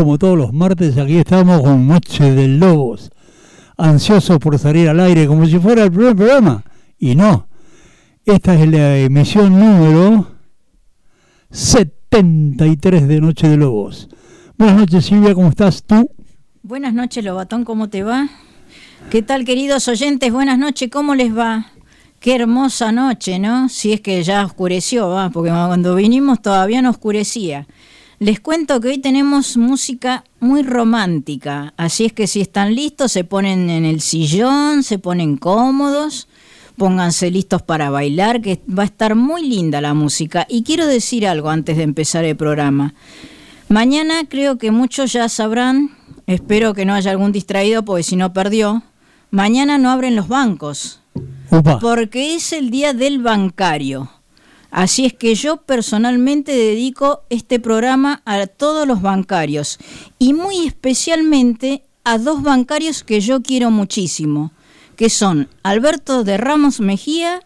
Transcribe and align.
como 0.00 0.16
todos 0.16 0.38
los 0.38 0.54
martes, 0.54 0.96
aquí 0.96 1.18
estamos 1.18 1.60
con 1.60 1.86
Noche 1.86 2.32
de 2.32 2.48
Lobos, 2.48 3.10
ansiosos 3.76 4.38
por 4.38 4.58
salir 4.58 4.88
al 4.88 4.98
aire 4.98 5.26
como 5.26 5.44
si 5.44 5.58
fuera 5.58 5.84
el 5.84 5.92
primer 5.92 6.16
programa. 6.16 6.64
Y 6.98 7.14
no, 7.14 7.48
esta 8.24 8.54
es 8.54 8.66
la 8.66 8.96
emisión 8.96 9.60
número 9.60 10.26
73 11.50 13.08
de 13.08 13.20
Noche 13.20 13.48
de 13.50 13.58
Lobos. 13.58 14.08
Buenas 14.56 14.78
noches 14.78 15.04
Silvia, 15.04 15.34
¿cómo 15.34 15.50
estás 15.50 15.82
tú? 15.82 16.10
Buenas 16.62 16.94
noches 16.94 17.22
Lobatón, 17.22 17.66
¿cómo 17.66 17.90
te 17.90 18.02
va? 18.02 18.26
¿Qué 19.10 19.20
tal 19.20 19.44
queridos 19.44 19.86
oyentes? 19.86 20.32
Buenas 20.32 20.58
noches, 20.58 20.88
¿cómo 20.90 21.14
les 21.14 21.36
va? 21.36 21.66
Qué 22.20 22.36
hermosa 22.36 22.90
noche, 22.90 23.38
¿no? 23.38 23.68
Si 23.68 23.92
es 23.92 24.00
que 24.00 24.22
ya 24.22 24.46
oscureció, 24.46 25.10
va, 25.10 25.28
porque 25.28 25.50
cuando 25.50 25.94
vinimos 25.94 26.40
todavía 26.40 26.80
no 26.80 26.88
oscurecía. 26.88 27.66
Les 28.20 28.38
cuento 28.38 28.82
que 28.82 28.88
hoy 28.88 28.98
tenemos 28.98 29.56
música 29.56 30.24
muy 30.40 30.62
romántica, 30.62 31.72
así 31.78 32.04
es 32.04 32.12
que 32.12 32.26
si 32.26 32.42
están 32.42 32.74
listos 32.74 33.12
se 33.12 33.24
ponen 33.24 33.70
en 33.70 33.86
el 33.86 34.02
sillón, 34.02 34.82
se 34.82 34.98
ponen 34.98 35.38
cómodos, 35.38 36.28
pónganse 36.76 37.30
listos 37.30 37.62
para 37.62 37.88
bailar, 37.88 38.42
que 38.42 38.60
va 38.68 38.82
a 38.82 38.86
estar 38.86 39.14
muy 39.14 39.48
linda 39.48 39.80
la 39.80 39.94
música. 39.94 40.46
Y 40.50 40.64
quiero 40.64 40.86
decir 40.86 41.26
algo 41.26 41.48
antes 41.48 41.78
de 41.78 41.82
empezar 41.82 42.26
el 42.26 42.36
programa. 42.36 42.92
Mañana 43.70 44.28
creo 44.28 44.58
que 44.58 44.70
muchos 44.70 45.14
ya 45.14 45.30
sabrán, 45.30 45.96
espero 46.26 46.74
que 46.74 46.84
no 46.84 46.92
haya 46.92 47.12
algún 47.12 47.32
distraído, 47.32 47.86
porque 47.86 48.02
si 48.02 48.16
no 48.16 48.34
perdió, 48.34 48.82
mañana 49.30 49.78
no 49.78 49.90
abren 49.90 50.14
los 50.14 50.28
bancos 50.28 51.00
porque 51.80 52.34
es 52.34 52.52
el 52.52 52.70
día 52.70 52.92
del 52.92 53.22
bancario. 53.22 54.10
Así 54.70 55.04
es 55.04 55.12
que 55.12 55.34
yo 55.34 55.58
personalmente 55.58 56.52
dedico 56.52 57.22
este 57.28 57.58
programa 57.58 58.22
a 58.24 58.46
todos 58.46 58.86
los 58.86 59.02
bancarios 59.02 59.78
y 60.18 60.32
muy 60.32 60.66
especialmente 60.66 61.82
a 62.04 62.18
dos 62.18 62.42
bancarios 62.42 63.02
que 63.02 63.20
yo 63.20 63.42
quiero 63.42 63.70
muchísimo, 63.70 64.52
que 64.96 65.10
son 65.10 65.48
Alberto 65.62 66.24
de 66.24 66.36
Ramos 66.36 66.80
Mejía 66.80 67.40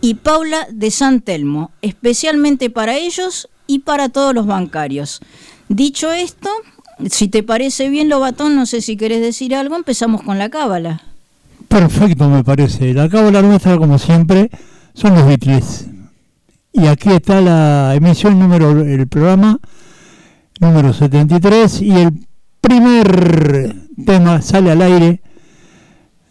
y 0.00 0.14
Paula 0.14 0.66
de 0.70 0.90
San 0.90 1.20
Telmo, 1.20 1.70
especialmente 1.82 2.68
para 2.68 2.96
ellos 2.96 3.48
y 3.66 3.80
para 3.80 4.08
todos 4.08 4.34
los 4.34 4.46
bancarios. 4.46 5.20
Dicho 5.68 6.12
esto, 6.12 6.50
si 7.10 7.28
te 7.28 7.42
parece 7.42 7.88
bien, 7.88 8.08
Lobatón, 8.08 8.56
no 8.56 8.66
sé 8.66 8.80
si 8.80 8.96
querés 8.96 9.20
decir 9.20 9.54
algo, 9.54 9.76
empezamos 9.76 10.22
con 10.22 10.38
la 10.38 10.48
cábala. 10.48 11.02
Perfecto, 11.68 12.28
me 12.28 12.44
parece. 12.44 12.94
La 12.94 13.08
cábala 13.08 13.42
nuestra, 13.42 13.76
como 13.76 13.98
siempre, 13.98 14.50
son 14.94 15.14
los 15.14 15.26
Beatles. 15.26 15.86
Y 16.78 16.86
aquí 16.88 17.10
está 17.10 17.40
la 17.40 17.94
emisión 17.94 18.38
número, 18.38 18.70
el 18.70 19.08
programa 19.08 19.58
número 20.60 20.92
73 20.92 21.80
y 21.80 21.92
el 21.92 22.26
primer 22.60 23.74
tema 24.04 24.42
sale 24.42 24.72
al 24.72 24.82
aire 24.82 25.22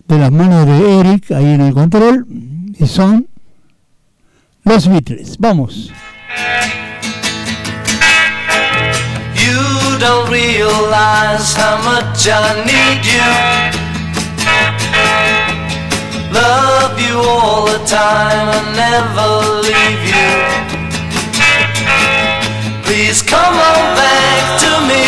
de 0.07 0.19
las 0.19 0.31
manos 0.31 0.67
de 0.67 0.99
Eric 0.99 1.31
ahí 1.31 1.45
en 1.45 1.61
el 1.61 1.73
control 1.73 2.27
y 2.77 2.85
son 2.85 3.27
los 4.63 4.87
Beatles. 4.87 5.35
Vamos. 5.39 5.91
You 9.33 9.97
don't 9.99 10.29
realize 10.29 11.55
how 11.55 11.77
much 11.83 12.27
I 12.27 12.63
need 12.65 13.03
you. 13.03 13.75
All 17.15 17.65
the 17.65 17.79
time 17.85 18.47
and 18.57 18.75
never 18.75 19.27
leave 19.63 20.03
you. 20.11 20.29
Please 22.83 23.21
come 23.21 23.55
on 23.71 23.83
back 23.95 24.43
to 24.63 24.71
me. 24.89 25.05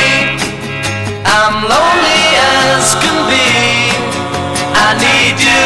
I'm 1.26 1.56
lonely 1.74 2.24
as 2.40 2.96
can 3.02 3.18
be. 3.32 3.48
I 4.86 4.90
need 5.06 5.38
you. 5.50 5.64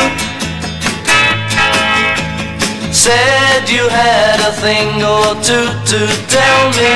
Said 2.92 3.70
you 3.70 3.88
had 3.90 4.40
a 4.42 4.54
thing 4.64 5.04
or 5.04 5.36
two 5.42 5.68
to 5.92 6.00
tell 6.28 6.62
me. 6.80 6.94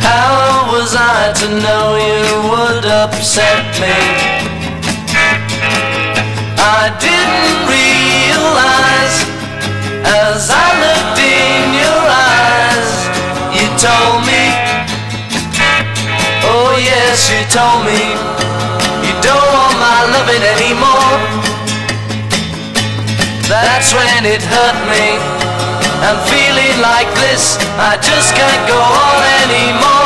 How 0.00 0.70
was 0.72 0.94
I 0.96 1.32
to 1.40 1.48
know 1.64 1.96
you 2.08 2.26
would 2.50 2.84
upset 2.84 3.64
me? 3.80 4.43
I 6.84 6.92
didn't 7.00 7.64
realize 7.64 9.16
as 10.04 10.52
I 10.52 10.68
looked 10.84 11.16
in 11.16 11.80
your 11.80 12.02
eyes. 12.12 12.92
You 13.56 13.64
told 13.80 14.20
me, 14.28 14.44
oh 16.44 16.76
yes, 16.76 17.32
you 17.32 17.40
told 17.48 17.88
me, 17.88 18.04
you 19.00 19.16
don't 19.24 19.48
want 19.56 19.80
my 19.80 20.00
loving 20.12 20.44
anymore. 20.44 21.16
That's 23.48 23.96
when 23.96 24.28
it 24.28 24.44
hurt 24.44 24.76
me. 24.92 25.16
I'm 26.04 26.20
feeling 26.28 26.84
like 26.84 27.08
this, 27.24 27.56
I 27.80 27.96
just 27.96 28.36
can't 28.36 28.68
go 28.68 28.76
on 28.76 29.20
anymore. 29.40 30.03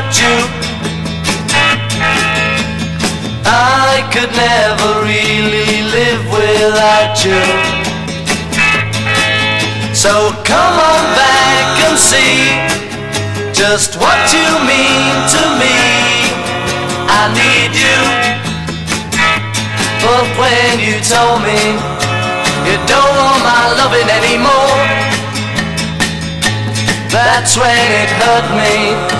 About 0.00 0.16
you. 0.16 0.36
I 3.44 4.00
could 4.12 4.32
never 4.32 4.90
really 5.04 5.82
live 5.92 6.22
without 6.32 7.16
you. 7.24 7.42
So 9.92 10.32
come 10.44 10.76
on 10.92 11.04
back 11.20 11.66
and 11.84 11.98
see 11.98 12.48
just 13.52 13.96
what 14.00 14.20
you 14.32 14.48
mean 14.64 15.12
to 15.36 15.42
me. 15.60 15.76
I 17.20 17.22
need 17.36 17.72
you. 17.76 18.00
But 20.00 20.26
when 20.40 20.80
you 20.80 20.96
told 21.04 21.44
me 21.44 21.60
you 22.64 22.76
don't 22.88 23.14
want 23.20 23.40
my 23.44 23.64
loving 23.76 24.08
anymore. 24.08 24.80
That's 27.12 27.56
when 27.56 27.86
it 28.00 28.10
hurt 28.22 28.48
me. 28.56 29.19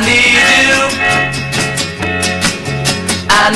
Need 0.00 0.34
you. 0.66 0.82
I 3.30 3.50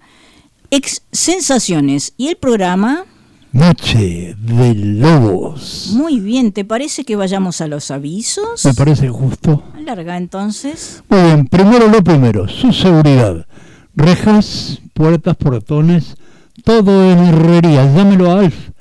Ex 0.76 1.04
Sensaciones 1.14 2.14
y 2.18 2.28
el 2.28 2.36
programa 2.36 3.06
Noche 3.54 4.36
de 4.38 4.76
Lobos. 4.76 5.94
Muy 5.96 6.20
bien, 6.20 6.52
¿te 6.52 6.66
parece 6.66 7.06
que 7.06 7.16
vayamos 7.16 7.62
a 7.62 7.68
los 7.68 7.92
avisos? 7.92 8.66
Me 8.66 8.74
parece 8.74 9.08
justo. 9.08 9.64
Larga 9.80 10.18
entonces. 10.18 11.02
Muy 11.08 11.22
bien, 11.22 11.48
primero 11.48 11.88
lo 11.88 12.04
primero, 12.04 12.50
su 12.50 12.74
seguridad. 12.74 13.48
Rejas, 13.96 14.82
puertas, 14.94 15.38
portones, 15.38 16.18
todo 16.66 17.10
en 17.10 17.20
herrería. 17.20 17.86
Llámelo 17.96 18.30
a 18.30 18.42
Alf, 18.42 18.72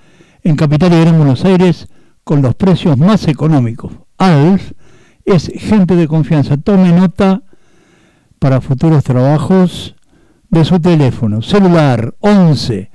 en 0.42 0.56
Capital 0.56 0.92
y 0.94 1.00
Gran 1.00 1.16
Buenos 1.16 1.44
Aires, 1.44 1.86
con 2.24 2.42
los 2.42 2.56
precios 2.56 2.98
más 2.98 3.28
económicos. 3.28 3.92
Alf 4.18 4.72
es 5.24 5.46
gente 5.46 5.94
de 5.94 6.08
confianza. 6.08 6.56
Tome 6.56 6.90
nota 6.90 7.44
para 8.40 8.60
futuros 8.60 9.04
trabajos 9.04 9.93
de 10.54 10.64
su 10.64 10.80
teléfono. 10.80 11.42
Celular 11.42 12.14
11 12.20 12.90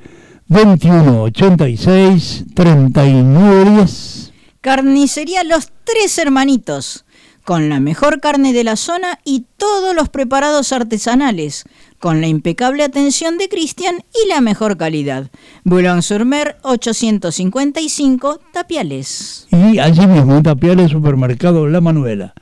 21 0.47 1.23
86 1.23 2.45
39 2.55 3.71
10. 3.75 4.33
Carnicería 4.61 5.43
Los 5.43 5.71
Tres 5.83 6.17
Hermanitos, 6.17 7.05
con 7.43 7.69
la 7.69 7.79
mejor 7.79 8.19
carne 8.21 8.53
de 8.53 8.63
la 8.63 8.75
zona 8.77 9.19
y 9.25 9.45
todos 9.57 9.93
los 9.93 10.09
preparados 10.09 10.71
artesanales, 10.71 11.65
con 11.99 12.21
la 12.21 12.27
impecable 12.27 12.83
atención 12.83 13.37
de 13.37 13.49
Cristian 13.49 14.03
y 14.23 14.29
la 14.29 14.41
mejor 14.41 14.77
calidad. 14.77 15.29
Boulogne-sur-Mer 15.65 16.57
855 16.63 18.39
Tapiales. 18.53 19.47
Y 19.51 19.79
allí 19.79 20.07
mismo 20.07 20.41
Tapiales, 20.41 20.91
supermercado 20.91 21.67
La 21.67 21.81
Manuela, 21.81 22.33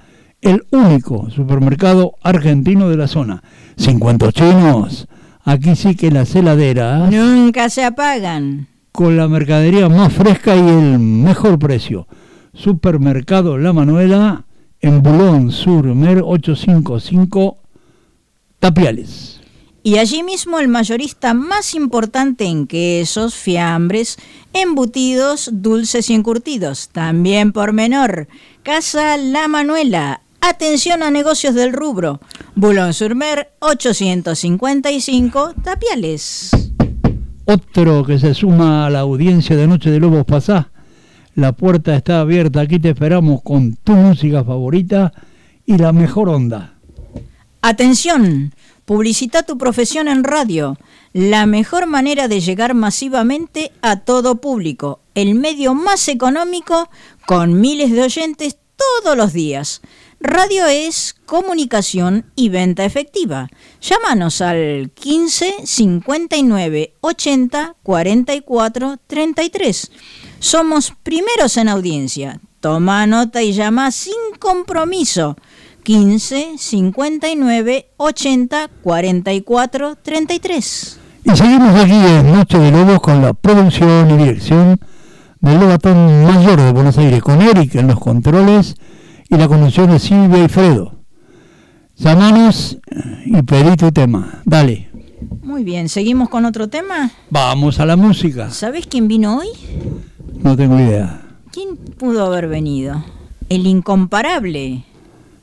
el 0.42 0.66
único 0.72 1.30
supermercado 1.30 2.16
argentino 2.22 2.90
de 2.90 2.98
la 2.98 3.08
zona. 3.08 3.44
50 3.78 4.32
chinos 4.32 5.08
Aquí 5.48 5.78
sí 5.78 5.96
que 5.96 6.12
las 6.12 6.36
heladeras... 6.36 7.10
Nunca 7.10 7.70
se 7.70 7.86
apagan. 7.86 8.68
Con 8.92 9.16
la 9.16 9.30
mercadería 9.30 9.88
más 9.88 10.12
fresca 10.12 10.58
y 10.58 10.60
el 10.60 11.00
mejor 11.00 11.58
precio. 11.58 12.06
Supermercado 12.54 13.58
La 13.58 13.72
Manuela 13.72 14.44
en 14.82 15.02
Bulón 15.02 15.52
Sur 15.52 15.86
Mer 15.86 16.22
855 16.22 17.60
Tapiales. 18.60 19.40
Y 19.84 20.00
allí 20.00 20.22
mismo 20.22 20.60
el 20.60 20.68
mayorista 20.68 21.34
más 21.34 21.76
importante 21.76 22.44
en 22.44 22.68
quesos, 22.68 23.36
fiambres, 23.36 24.18
embutidos, 24.52 25.50
dulces 25.54 26.10
y 26.10 26.14
encurtidos. 26.14 26.90
También 26.90 27.54
por 27.54 27.72
menor. 27.72 28.28
Casa 28.64 29.16
La 29.16 29.48
Manuela, 29.48 30.24
Atención 30.50 31.04
a 31.04 31.12
negocios 31.12 31.56
del 31.56 31.74
rubro. 31.74 32.22
Bulón 32.56 32.94
Surmer 32.94 33.52
855 33.60 35.56
Tapiales. 35.62 36.52
Otro 37.44 38.06
que 38.06 38.18
se 38.18 38.34
suma 38.34 38.86
a 38.86 38.90
la 38.90 39.02
audiencia 39.02 39.58
de 39.58 39.68
Noche 39.68 39.92
de 39.92 40.00
Lobos 40.00 40.24
Pasá. 40.24 40.72
La 41.36 41.52
puerta 41.52 41.98
está 41.98 42.22
abierta. 42.22 42.62
Aquí 42.62 42.80
te 42.80 42.92
esperamos 42.92 43.42
con 43.42 43.76
tu 43.76 43.92
música 43.92 44.42
favorita 44.42 45.12
y 45.66 45.78
la 45.78 45.92
mejor 45.92 46.30
onda. 46.30 46.76
Atención. 47.62 48.54
Publicita 48.86 49.44
tu 49.44 49.58
profesión 49.58 50.08
en 50.08 50.24
radio. 50.24 50.78
La 51.12 51.46
mejor 51.46 51.88
manera 51.88 52.30
de 52.30 52.40
llegar 52.40 52.74
masivamente 52.74 53.74
a 53.82 54.00
todo 54.00 54.40
público. 54.40 55.02
El 55.14 55.36
medio 55.36 55.74
más 55.74 56.08
económico 56.08 56.90
con 57.26 57.60
miles 57.60 57.92
de 57.92 58.04
oyentes 58.04 58.58
todos 58.78 59.18
los 59.18 59.34
días. 59.34 59.82
Radio 60.30 60.66
es 60.66 61.16
comunicación 61.26 62.26
y 62.36 62.50
venta 62.50 62.84
efectiva. 62.84 63.48
Llámanos 63.80 64.42
al 64.42 64.92
15 64.94 65.54
59 65.64 66.96
80 67.00 67.76
44 67.82 68.98
33. 69.08 69.92
Somos 70.40 70.94
primeros 71.02 71.56
en 71.56 71.70
audiencia. 71.70 72.42
Toma 72.60 73.08
nota 73.08 73.42
y 73.42 73.54
llama 73.54 73.90
sin 73.92 74.16
compromiso. 74.38 75.38
15 75.84 76.56
59 76.58 77.92
80 77.96 78.70
44 78.84 79.96
33. 79.96 81.00
Y 81.24 81.38
seguimos 81.38 81.74
aquí 81.74 81.94
en 81.94 82.34
Noche 82.34 82.58
de 82.60 82.72
Lobos 82.72 83.00
con 83.00 83.22
la 83.22 83.32
producción 83.32 84.12
y 84.12 84.18
dirección 84.18 84.78
del 85.40 85.58
Lobatón 85.58 86.26
Mayor 86.26 86.60
de 86.60 86.74
Buenos 86.74 86.98
Aires, 86.98 87.24
con 87.24 87.42
Eric 87.42 87.76
en 87.76 87.88
los 87.88 88.00
controles 88.02 88.76
y 89.30 89.38
la 89.38 89.48
conducción 89.48 89.90
de 89.92 90.00
Silvia 90.00 90.44
y 90.44 90.48
Fredo. 90.48 90.94
Llamanos 91.96 92.78
y 93.26 93.42
pedí 93.42 93.76
tu 93.76 93.92
tema. 93.92 94.42
Dale. 94.46 94.90
Muy 95.42 95.64
bien, 95.64 95.90
¿seguimos 95.90 96.30
con 96.30 96.46
otro 96.46 96.68
tema? 96.68 97.12
Vamos 97.30 97.80
a 97.80 97.86
la 97.86 97.96
música. 97.96 98.52
¿Sabes 98.52 98.86
quién 98.88 99.08
vino 99.08 99.38
hoy? 99.38 99.48
No 100.44 100.56
tengo 100.56 100.80
idea. 100.80 101.22
¿Quién 101.52 101.76
pudo 101.78 102.26
haber 102.26 102.48
venido? 102.48 103.04
El 103.50 103.66
incomparable. 103.66 104.84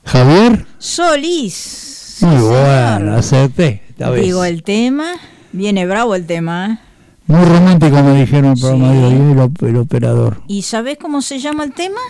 ¿Javier? 0.04 0.66
Solís. 0.78 2.18
Muy 2.20 2.36
bueno, 2.36 3.16
acerté 3.16 3.82
esta 3.88 4.10
vez. 4.10 4.22
Digo 4.22 4.44
el 4.44 4.62
tema, 4.62 5.14
viene 5.52 5.86
bravo 5.86 6.14
el 6.14 6.26
tema. 6.26 6.80
Muy 7.26 7.44
romántico 7.44 8.02
me 8.02 8.20
dijeron 8.20 8.52
el 8.52 8.60
programa 8.60 8.92
de 8.92 9.04
hoy, 9.04 9.14
el, 9.14 9.68
el 9.68 9.76
operador. 9.76 10.42
¿Y 10.46 10.62
sabes 10.62 10.98
cómo 10.98 11.22
se 11.22 11.38
llama 11.38 11.64
el 11.64 11.72
tema? 11.72 12.00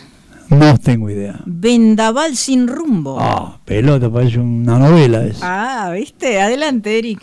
No 0.50 0.78
tengo 0.78 1.10
idea. 1.10 1.40
Vendaval 1.44 2.36
sin 2.36 2.68
rumbo. 2.68 3.18
Ah, 3.20 3.58
pelota, 3.64 4.10
parece 4.10 4.38
una 4.38 4.78
novela 4.78 5.24
eso. 5.24 5.40
Ah, 5.42 5.90
viste, 5.94 6.40
adelante, 6.40 6.98
Eric. 6.98 7.22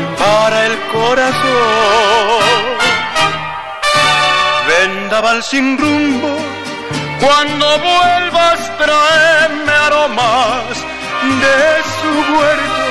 para 0.31 0.65
el 0.67 0.75
corazón. 0.97 2.43
Vendaval 4.67 5.43
sin 5.43 5.77
rumbo, 5.77 6.33
cuando 7.23 7.65
vuelvas 7.79 8.59
traeme 8.81 9.73
aromas 9.87 10.75
de 11.43 11.59
su 11.97 12.11
huerto 12.33 12.81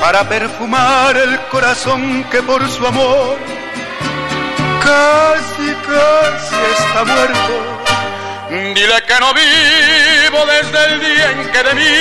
para 0.00 0.20
perfumar 0.28 1.16
el 1.16 1.38
corazón 1.52 2.24
que 2.30 2.40
por 2.42 2.60
su 2.68 2.86
amor 2.86 3.36
casi, 4.88 5.68
casi 5.90 6.58
está 6.76 7.00
muerto. 7.04 7.54
Dile 8.76 8.98
que 9.08 9.16
no 9.20 9.30
vivo 9.34 10.40
desde 10.54 10.80
el 10.86 11.00
día 11.00 11.30
en 11.32 11.40
que 11.52 11.62
de 11.68 11.74
mí 11.74 11.94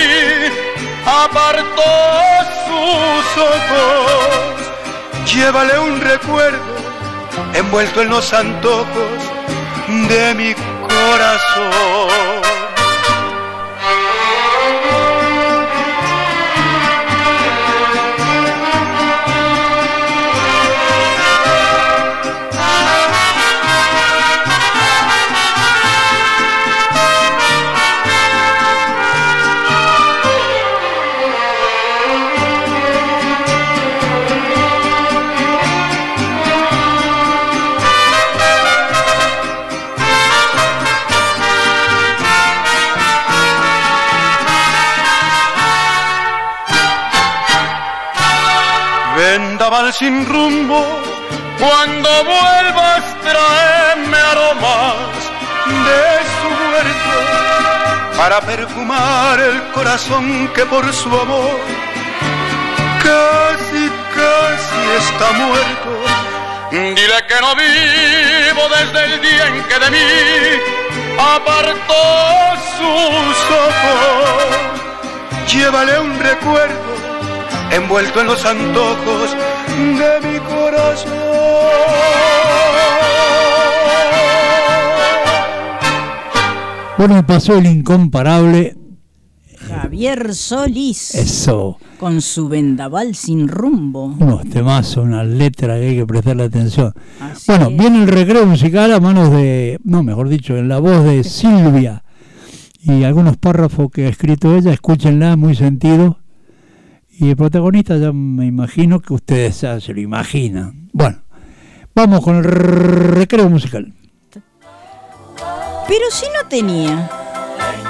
apartó 1.05 2.36
sus 3.33 3.43
ojos. 3.43 5.33
Llévale 5.33 5.79
un 5.79 6.01
recuerdo 6.01 6.77
envuelto 7.53 8.01
en 8.01 8.09
los 8.09 8.33
antojos 8.33 9.21
de 10.09 10.33
mi 10.35 10.53
corazón. 10.87 12.56
Sin 49.97 50.25
rumbo. 50.25 50.85
Cuando 51.59 52.09
vuelvas, 52.23 53.03
tráeme 53.23 54.17
aromas 54.17 55.21
de 55.87 56.03
su 56.37 56.47
huerto 56.69 57.17
para 58.17 58.41
perfumar 58.41 59.39
el 59.39 59.63
corazón 59.71 60.49
que 60.53 60.65
por 60.65 60.91
su 60.93 61.09
amor 61.09 61.59
casi, 63.03 63.89
casi 64.15 64.81
está 64.99 65.31
muerto. 65.31 65.91
Dile 66.71 67.19
que 67.27 67.37
no 67.41 67.55
vivo 67.55 68.63
desde 68.77 69.05
el 69.05 69.21
día 69.21 69.47
en 69.47 69.63
que 69.63 69.79
de 69.79 69.89
mí 69.91 70.07
apartó 71.35 72.03
sus 72.77 73.37
ojos. 73.65 75.51
Llévale 75.51 75.99
un 75.99 76.19
recuerdo 76.19 76.97
envuelto 77.71 78.21
en 78.21 78.27
los 78.27 78.45
antojos 78.45 79.35
de 79.77 80.27
mi 80.27 80.39
corazón. 80.39 81.11
Bueno, 86.97 87.25
pasó 87.25 87.57
el 87.57 87.67
incomparable 87.67 88.75
Javier 89.67 90.33
Solís. 90.33 91.13
Eso. 91.15 91.77
Con 91.99 92.21
su 92.21 92.47
vendaval 92.47 93.15
sin 93.15 93.47
rumbo. 93.47 94.05
Unos 94.19 94.49
temazos, 94.49 95.03
una 95.05 95.23
letra 95.23 95.75
que 95.75 95.89
hay 95.89 95.95
que 95.95 96.05
prestarle 96.05 96.43
atención. 96.43 96.93
bueno, 97.47 97.69
viene 97.69 98.03
el 98.03 98.07
recreo 98.07 98.45
musical 98.45 98.93
a 98.93 98.99
manos 98.99 99.31
de, 99.31 99.79
no, 99.83 100.03
mejor 100.03 100.29
dicho, 100.29 100.57
en 100.57 100.69
la 100.69 100.79
voz 100.79 101.03
de 101.03 101.23
Silvia. 101.23 102.03
Y 102.81 103.03
algunos 103.03 103.37
párrafos 103.37 103.91
que 103.91 104.05
ha 104.05 104.09
escrito 104.09 104.55
ella, 104.55 104.71
escúchenla, 104.71 105.35
muy 105.35 105.55
sentido. 105.55 106.17
Y 107.19 107.31
el 107.31 107.35
protagonista 107.35 107.97
ya 107.97 108.11
me 108.11 108.45
imagino 108.45 108.99
que 108.99 109.11
ustedes 109.11 109.55
se 109.57 109.93
lo 109.93 109.99
imaginan. 109.99 110.87
Bueno, 110.93 111.17
vamos 111.95 112.23
con 112.23 112.35
el 112.35 112.43
recreo 112.43 113.49
musical. 113.49 113.91
Pero 115.87 116.11
si 116.11 116.25
no 116.27 116.47
tenía. 116.47 117.09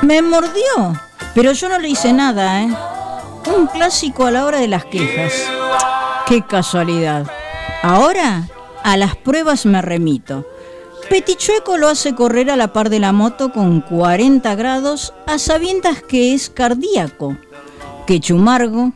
Me 0.02 0.22
mordió. 0.22 0.98
Pero 1.36 1.52
yo 1.52 1.68
no 1.68 1.78
le 1.78 1.90
hice 1.90 2.14
nada, 2.14 2.64
¿eh? 2.64 2.70
Un 3.54 3.68
clásico 3.68 4.26
a 4.26 4.32
la 4.32 4.46
hora 4.46 4.60
de 4.60 4.70
las 4.70 4.86
quejas. 4.86 5.34
Qué 6.26 6.42
casualidad. 6.44 7.28
Ahora 7.84 8.48
a 8.84 8.96
las 8.96 9.18
pruebas 9.18 9.66
me 9.66 9.82
remito. 9.82 10.48
Petichueco 11.10 11.78
lo 11.78 11.90
hace 11.90 12.16
correr 12.16 12.50
a 12.50 12.56
la 12.56 12.72
par 12.72 12.90
de 12.90 13.00
la 13.00 13.12
moto 13.12 13.52
con 13.52 13.82
40 13.82 14.56
grados 14.56 15.14
a 15.26 15.38
sabiendas 15.38 16.02
que 16.02 16.34
es 16.34 16.50
cardíaco. 16.50 17.36
Que 18.06 18.22
Chumargo 18.22 18.94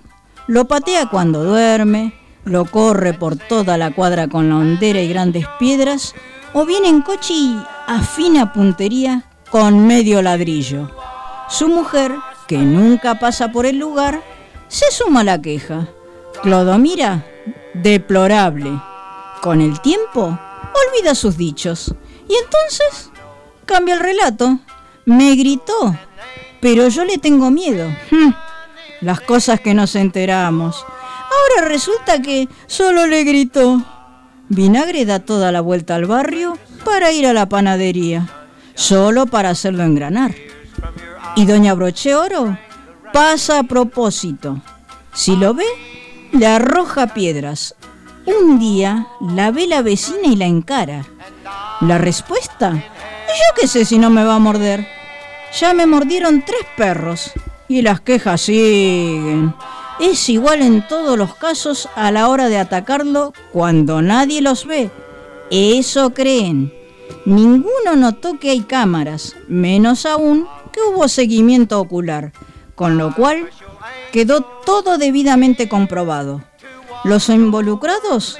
lo 0.48 0.66
patea 0.66 1.08
cuando 1.08 1.44
duerme, 1.44 2.14
lo 2.44 2.66
corre 2.66 3.14
por 3.14 3.36
toda 3.36 3.78
la 3.78 3.92
cuadra 3.92 4.28
con 4.28 4.50
la 4.50 4.58
hondera 4.58 5.02
y 5.02 5.08
grandes 5.08 5.46
piedras, 5.60 6.16
o 6.54 6.66
viene 6.66 6.90
en 6.90 7.02
coche 7.02 7.34
y 7.34 7.64
afina 7.88 8.52
puntería 8.54 9.26
con 9.50 9.86
medio 9.86 10.22
ladrillo. 10.22 10.90
Su 11.50 11.68
mujer 11.68 12.14
que 12.48 12.58
nunca 12.58 13.20
pasa 13.20 13.52
por 13.52 13.66
el 13.66 13.78
lugar, 13.78 14.22
se 14.68 14.92
suma 14.92 15.24
la 15.24 15.42
queja. 15.42 15.88
Clodomira, 16.42 17.26
deplorable. 17.74 18.72
Con 19.42 19.62
el 19.62 19.80
tiempo, 19.82 20.24
olvida 20.24 21.16
sus 21.16 21.38
dichos. 21.38 21.94
Y 22.28 22.36
entonces, 22.36 23.12
cambia 23.66 23.96
el 23.96 24.00
relato. 24.00 24.60
Me 25.06 25.36
gritó, 25.36 25.96
pero 26.62 26.88
yo 26.88 27.06
le 27.06 27.18
tengo 27.18 27.52
miedo. 27.52 27.90
Las 29.02 29.20
cosas 29.20 29.60
que 29.60 29.74
nos 29.74 29.96
enteramos. 29.96 30.86
Ahora 30.86 31.68
resulta 31.68 32.22
que 32.22 32.48
solo 32.68 33.08
le 33.08 33.24
gritó. 33.24 33.84
Vinagre 34.48 35.06
da 35.06 35.20
toda 35.20 35.52
la 35.52 35.62
vuelta 35.62 35.96
al 35.96 36.06
barrio 36.06 36.58
para 36.86 37.12
ir 37.12 37.26
a 37.26 37.34
la 37.34 37.48
panadería, 37.48 38.28
solo 38.76 39.26
para 39.26 39.50
hacerlo 39.50 39.84
engranar. 39.84 40.36
Y 41.36 41.46
doña 41.46 41.74
Broche 41.74 42.16
Oro 42.16 42.58
pasa 43.12 43.60
a 43.60 43.64
propósito. 43.64 44.62
Si 45.14 45.36
lo 45.36 45.54
ve, 45.54 45.66
le 46.34 46.46
arroja 46.46 47.08
piedras. 47.08 47.76
Un 48.26 48.60
día 48.60 49.08
la 49.20 49.52
ve 49.52 49.68
la 49.68 49.82
vecina 49.82 50.28
y 50.28 50.36
la 50.36 50.46
encara. 50.46 51.06
La 51.82 51.98
respuesta, 51.98 52.74
yo 52.74 53.60
qué 53.60 53.68
sé 53.68 53.84
si 53.86 53.98
no 53.98 54.10
me 54.10 54.24
va 54.24 54.36
a 54.36 54.40
morder. 54.40 54.88
Ya 55.60 55.74
me 55.74 55.88
mordieron 55.88 56.44
tres 56.46 56.66
perros 56.78 57.32
y 57.80 57.82
las 57.82 58.02
quejas 58.02 58.42
siguen. 58.42 59.54
Es 60.00 60.30
igual 60.30 60.62
en 60.62 60.88
todos 60.88 61.18
los 61.18 61.36
casos 61.36 61.88
a 61.96 62.12
la 62.12 62.28
hora 62.28 62.48
de 62.48 62.58
atacarlo 62.58 63.34
cuando 63.52 64.02
nadie 64.02 64.42
los 64.42 64.66
ve. 64.66 64.90
Eso 65.50 66.14
creen. 66.14 66.74
Ninguno 67.26 67.96
notó 67.96 68.40
que 68.40 68.50
hay 68.50 68.62
cámaras, 68.62 69.36
menos 69.48 70.06
aún 70.06 70.48
que 70.72 70.80
hubo 70.82 71.08
seguimiento 71.08 71.80
ocular, 71.80 72.32
con 72.74 72.98
lo 72.98 73.14
cual 73.14 73.50
quedó 74.12 74.42
todo 74.42 74.98
debidamente 74.98 75.70
comprobado. 75.70 76.42
Los 77.04 77.30
involucrados 77.30 78.38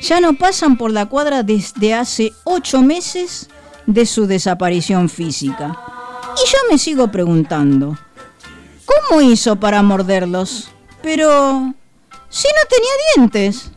ya 0.00 0.20
no 0.20 0.34
pasan 0.34 0.76
por 0.76 0.90
la 0.90 1.06
cuadra 1.06 1.42
desde 1.42 1.94
hace 1.94 2.32
ocho 2.44 2.82
meses 2.82 3.48
de 3.86 4.06
su 4.06 4.26
desaparición 4.26 5.08
física. 5.08 5.78
Y 6.36 6.50
yo 6.50 6.58
me 6.70 6.78
sigo 6.78 7.08
preguntando, 7.08 7.96
¿cómo 8.84 9.20
hizo 9.20 9.56
para 9.56 9.82
morderlos? 9.82 10.70
Pero, 11.02 11.72
si 12.28 12.48
no 12.48 12.68
tenía 12.68 12.92
dientes. 13.14 13.70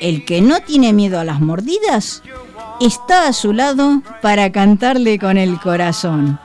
El 0.00 0.24
que 0.24 0.40
no 0.40 0.60
tiene 0.60 0.92
miedo 0.92 1.20
a 1.20 1.24
las 1.24 1.40
mordidas 1.40 2.22
está 2.80 3.28
a 3.28 3.32
su 3.32 3.52
lado 3.52 4.02
para 4.20 4.50
cantarle 4.50 5.18
con 5.18 5.38
el 5.38 5.60
corazón. 5.60 6.40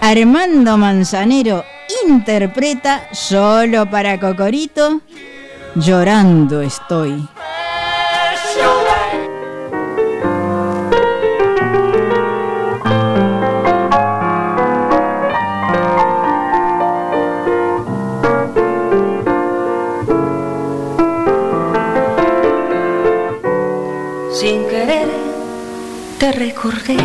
Armando 0.00 0.76
Manzanero 0.76 1.64
interpreta 2.06 3.08
solo 3.12 3.90
para 3.90 4.20
Cocorito, 4.20 5.00
llorando 5.74 6.60
estoy. 6.60 7.26
Recordé 26.38 26.96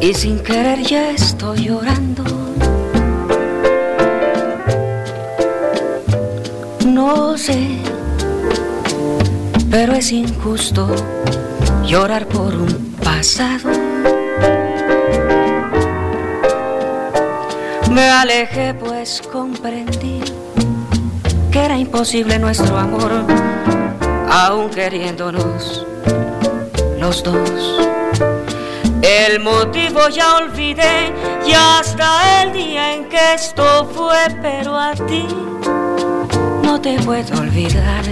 y 0.00 0.12
sin 0.12 0.38
querer 0.40 0.82
ya 0.82 1.10
estoy 1.10 1.64
llorando. 1.64 2.22
No 6.84 7.38
sé, 7.38 7.78
pero 9.70 9.94
es 9.94 10.12
injusto 10.12 10.86
llorar 11.82 12.26
por 12.26 12.54
un 12.54 12.94
pasado. 13.02 13.70
Me 17.90 18.10
alejé 18.10 18.74
pues 18.74 19.22
comprendí 19.32 20.20
que 21.50 21.58
era 21.58 21.78
imposible 21.78 22.38
nuestro 22.38 22.76
amor, 22.76 23.12
aún 24.34 24.68
queriéndonos 24.68 25.86
los 26.98 27.22
dos. 27.22 27.78
El 29.00 29.40
motivo 29.40 30.08
ya 30.08 30.38
olvidé 30.38 31.14
y 31.46 31.52
hasta 31.52 32.42
el 32.42 32.52
día 32.52 32.94
en 32.94 33.08
que 33.08 33.34
esto 33.34 33.88
fue, 33.94 34.18
pero 34.42 34.76
a 34.76 34.92
ti 34.92 35.28
no 36.64 36.80
te 36.80 36.98
puedo 37.02 37.38
olvidar. 37.38 38.04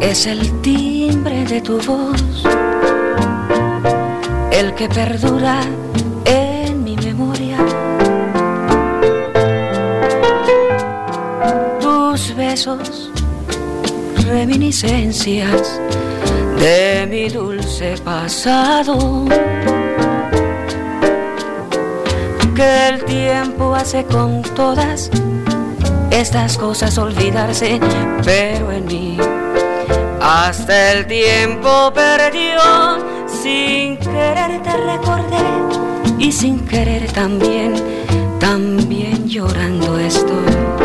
Es 0.00 0.26
el 0.26 0.60
timbre 0.60 1.44
de 1.46 1.60
tu 1.60 1.80
voz, 1.80 2.44
el 4.52 4.72
que 4.74 4.88
perdura 4.88 5.62
en 6.26 6.84
mi 6.84 6.96
memoria. 6.96 7.58
Tus 11.80 12.36
besos, 12.36 13.11
reminiscencias 14.32 15.78
de 16.58 17.06
mi 17.06 17.28
dulce 17.28 17.94
pasado. 18.02 19.26
Que 22.56 22.88
el 22.88 23.04
tiempo 23.04 23.74
hace 23.74 24.04
con 24.04 24.40
todas 24.54 25.10
estas 26.10 26.56
cosas 26.56 26.96
olvidarse, 26.96 27.78
pero 28.24 28.72
en 28.72 28.86
mí 28.86 29.18
hasta 30.20 30.92
el 30.92 31.06
tiempo 31.06 31.92
perdió. 31.94 32.60
Sin 33.42 33.98
querer 33.98 34.62
te 34.62 34.76
recordé 34.92 35.46
y 36.18 36.32
sin 36.32 36.64
querer 36.66 37.10
también, 37.12 37.74
también 38.38 39.28
llorando 39.28 39.98
estoy. 39.98 40.81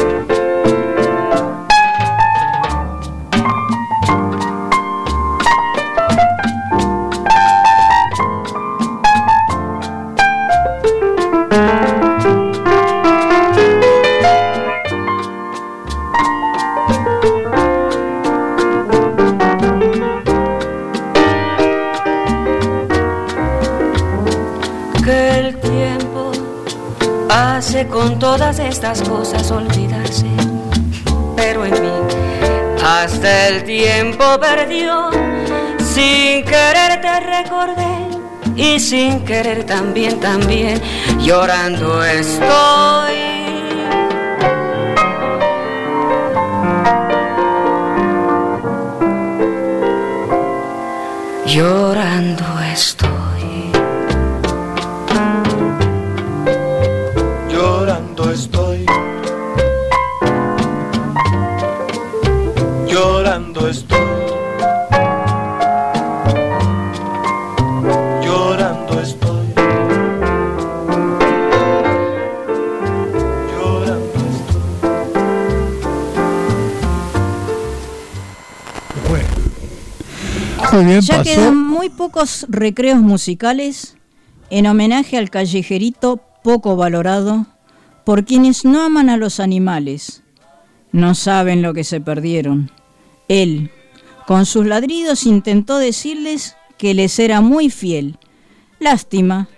Estas 28.78 29.02
cosas 29.10 29.50
olvidarse, 29.50 30.28
pero 31.36 31.66
en 31.66 31.74
mí 31.82 31.90
hasta 32.86 33.48
el 33.48 33.64
tiempo 33.64 34.24
perdió. 34.40 35.10
Sin 35.80 36.46
querer 36.46 37.02
te 37.02 37.20
recordé 37.22 37.96
y 38.56 38.80
sin 38.80 39.26
querer 39.26 39.64
también, 39.64 40.20
también 40.20 40.80
llorando 41.18 42.04
estoy. 42.04 43.16
Llorando 51.48 52.47
ya 81.02 81.24
quedan 81.24 81.58
muy 81.58 81.90
pocos 81.90 82.46
recreos 82.50 83.00
musicales 83.00 83.98
en 84.50 84.68
homenaje 84.68 85.18
al 85.18 85.30
callejerito 85.30 86.22
poco 86.44 86.76
valorado 86.76 87.48
por 88.06 88.26
quienes 88.26 88.64
no 88.64 88.82
aman 88.82 89.10
a 89.10 89.18
los 89.18 89.40
animales. 89.40 90.24
No 90.92 91.16
saben 91.16 91.62
lo 91.62 91.74
que 91.74 91.84
se 91.84 92.00
perdieron. 92.00 92.72
Él, 93.28 93.72
con 94.26 94.46
sus 94.46 94.66
ladridos, 94.66 95.26
intentó 95.26 95.78
decirles 95.78 96.56
que 96.78 96.94
les 96.94 97.20
era 97.20 97.42
muy 97.42 97.70
fiel. 97.70 98.18
Lástima. 98.80 99.50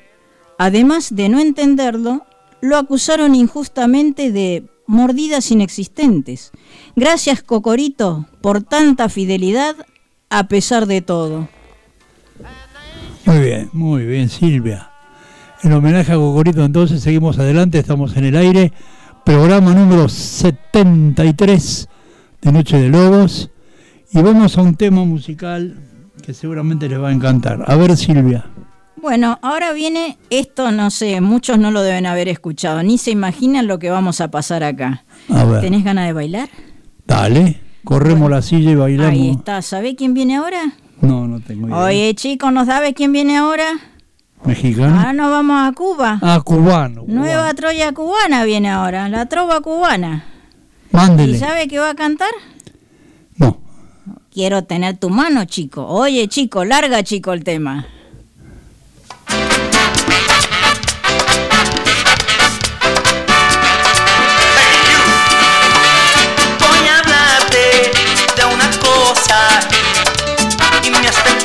Además 0.57 1.15
de 1.15 1.29
no 1.29 1.39
entenderlo, 1.39 2.25
lo 2.61 2.77
acusaron 2.77 3.35
injustamente 3.35 4.31
de 4.31 4.69
mordidas 4.87 5.51
inexistentes. 5.51 6.51
Gracias, 6.95 7.43
Cocorito, 7.43 8.25
por 8.41 8.63
tanta 8.63 9.09
fidelidad 9.09 9.75
a 10.29 10.47
pesar 10.47 10.85
de 10.85 11.01
todo. 11.01 11.47
Muy 13.25 13.39
bien, 13.39 13.69
muy 13.73 14.05
bien, 14.05 14.29
Silvia. 14.29 14.91
En 15.61 15.73
homenaje 15.73 16.11
a 16.13 16.15
Cocorito, 16.15 16.63
entonces 16.63 17.01
seguimos 17.01 17.37
adelante, 17.37 17.79
estamos 17.79 18.15
en 18.15 18.25
el 18.25 18.35
aire. 18.35 18.71
Programa 19.25 19.73
número 19.73 20.07
73 20.07 21.89
de 22.41 22.51
Noche 22.51 22.77
de 22.77 22.89
Lobos. 22.89 23.51
Y 24.11 24.21
vamos 24.21 24.57
a 24.57 24.61
un 24.61 24.75
tema 24.75 25.03
musical 25.03 25.77
que 26.23 26.33
seguramente 26.33 26.87
les 26.89 26.99
va 26.99 27.09
a 27.09 27.11
encantar. 27.11 27.63
A 27.67 27.75
ver, 27.75 27.95
Silvia. 27.97 28.45
Bueno, 29.01 29.37
ahora 29.41 29.71
viene 29.71 30.17
esto, 30.29 30.71
no 30.71 30.89
sé, 30.89 31.21
muchos 31.21 31.57
no 31.57 31.71
lo 31.71 31.81
deben 31.83 32.05
haber 32.05 32.27
escuchado, 32.27 32.83
ni 32.83 32.97
se 32.97 33.11
imaginan 33.11 33.67
lo 33.67 33.79
que 33.79 33.89
vamos 33.89 34.19
a 34.19 34.29
pasar 34.29 34.63
acá. 34.63 35.05
A 35.29 35.45
ver. 35.45 35.61
¿Tenés 35.61 35.83
ganas 35.83 36.07
de 36.07 36.13
bailar? 36.13 36.49
Dale. 37.05 37.68
Corremos 37.83 38.29
la 38.29 38.41
silla 38.41 38.71
y 38.71 38.75
bailamos. 38.75 39.11
Ahí 39.13 39.29
está. 39.31 39.61
¿Sabe 39.61 39.95
quién 39.95 40.13
viene 40.13 40.37
ahora? 40.37 40.73
No, 41.01 41.27
no 41.27 41.39
tengo 41.39 41.67
idea. 41.67 41.77
Oye, 41.77 42.13
chicos, 42.15 42.51
¿no 42.51 42.65
sabe 42.65 42.93
quién 42.93 43.11
viene 43.11 43.37
ahora? 43.37 43.79
¿Mexicano? 44.45 44.97
Ahora 44.97 45.13
nos 45.13 45.29
vamos 45.31 45.67
a 45.67 45.71
Cuba. 45.73 46.19
Ah, 46.21 46.41
cubano. 46.43 47.03
Nueva 47.07 47.53
Troya 47.53 47.91
cubana 47.93 48.45
viene 48.45 48.69
ahora, 48.69 49.09
la 49.09 49.25
trova 49.25 49.61
cubana. 49.61 50.25
Mándele. 50.91 51.35
¿Y 51.35 51.39
sabe 51.39 51.67
qué 51.67 51.79
va 51.79 51.91
a 51.91 51.95
cantar? 51.95 52.31
No. 53.37 53.59
Quiero 54.31 54.63
tener 54.63 54.97
tu 54.97 55.09
mano, 55.09 55.45
chico. 55.45 55.85
Oye, 55.85 56.27
chico, 56.27 56.63
larga, 56.65 57.03
chico, 57.03 57.33
el 57.33 57.43
tema. 57.43 57.85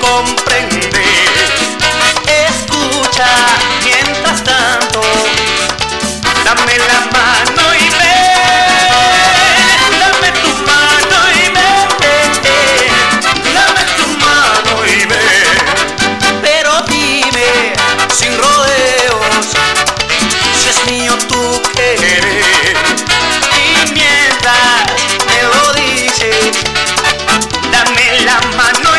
comprendes. 0.05 1.51
Escucha 2.27 3.31
mientras 3.83 4.45
tanto, 4.45 5.01
dame 6.45 6.77
la 6.91 7.01
mano 7.17 7.65
y 7.75 7.89
ve. 7.99 8.17
Dame 10.01 10.31
tu 10.43 10.51
mano 10.71 11.19
y 11.33 11.45
ve. 11.57 11.71
Dame 13.57 13.83
tu 13.99 14.07
mano 14.27 14.75
y 14.87 15.07
ve. 15.07 15.27
Pero 16.43 16.71
dime 16.89 17.73
sin 18.15 18.37
rodeos 18.37 19.47
si 20.61 20.69
es 20.69 20.79
mío 20.91 21.17
tu 21.29 21.63
querer. 21.75 22.77
Y 23.57 23.93
mientras 23.93 24.85
me 25.29 25.39
lo 25.53 25.73
dices, 25.75 26.53
dame 27.73 28.21
la 28.21 28.41
mano. 28.57 28.94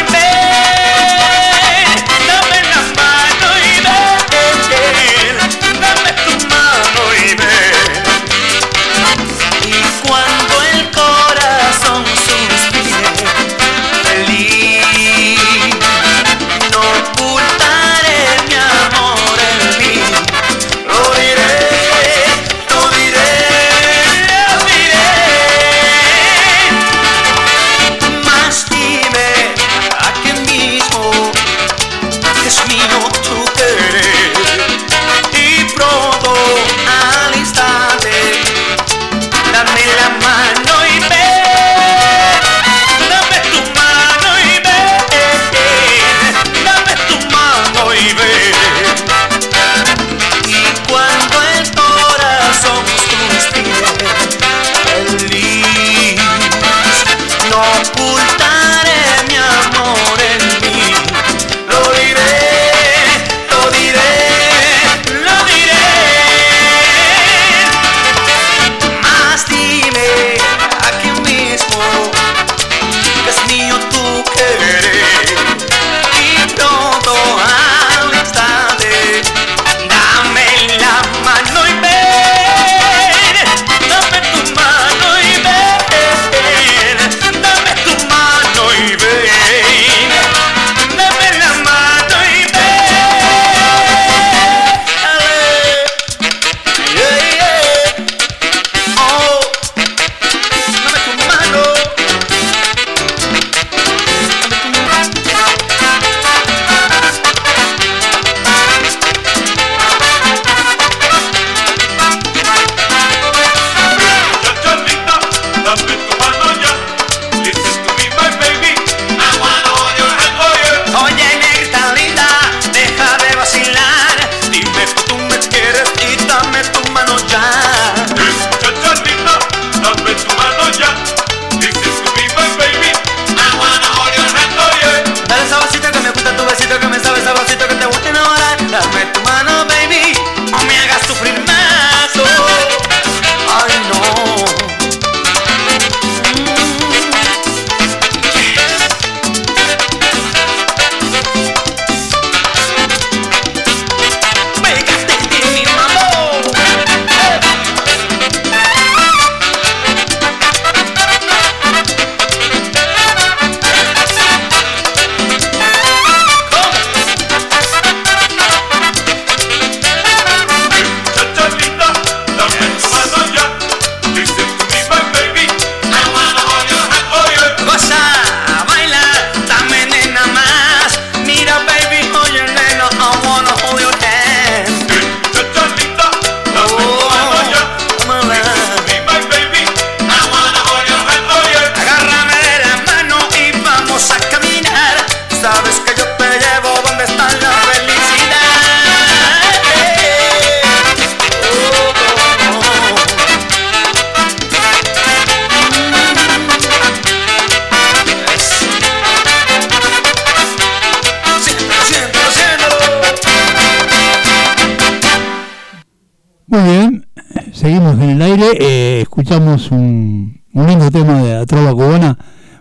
Aire 218.35 218.57
eh, 218.59 219.01
escuchamos 219.01 219.71
un, 219.71 220.41
un, 220.53 220.67
lindo 220.67 220.91
tema 220.91 221.21
de 221.23 221.33
la 221.35 221.45
trova 221.45 221.73
cubana, 221.73 222.17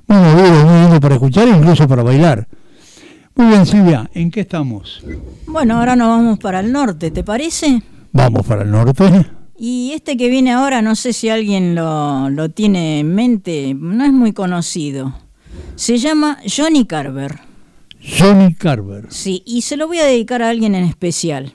muy 0.07 0.19
movido, 0.19 0.65
muy 0.65 0.81
lindo 0.83 1.01
para 1.01 1.15
escuchar 1.15 1.49
e 1.49 1.51
incluso 1.51 1.89
para 1.89 2.03
bailar. 2.03 2.47
Muy 3.35 3.49
bien, 3.49 3.67
Silvia, 3.67 4.09
¿en 4.15 4.31
qué 4.31 4.41
estamos? 4.41 5.05
Bueno, 5.47 5.79
ahora 5.79 5.97
nos 5.97 6.09
vamos 6.09 6.39
para 6.39 6.61
el 6.61 6.71
norte, 6.71 7.11
¿te 7.11 7.25
parece? 7.25 7.83
Vamos 8.13 8.47
para 8.47 8.63
el 8.63 8.71
norte. 8.71 9.27
Y 9.59 9.93
este 9.95 10.17
que 10.17 10.29
viene 10.29 10.53
ahora, 10.53 10.83
no 10.83 10.95
sé 10.95 11.13
si 11.13 11.29
alguien 11.29 11.75
lo, 11.75 12.31
lo 12.31 12.51
tiene 12.51 13.01
en 13.01 13.13
mente, 13.15 13.75
no 13.77 14.05
es 14.05 14.13
muy 14.13 14.33
conocido. 14.33 15.15
Se 15.75 15.99
llama 15.99 16.39
Johnny 16.45 16.85
Carver. 16.85 17.41
Johnny 18.01 18.55
Carver. 18.55 19.07
Sí, 19.09 19.43
y 19.45 19.63
se 19.63 19.77
lo 19.77 19.89
voy 19.89 19.99
a 19.99 20.05
dedicar 20.05 20.43
a 20.43 20.51
alguien 20.51 20.77
en 20.77 20.85
especial. 20.85 21.53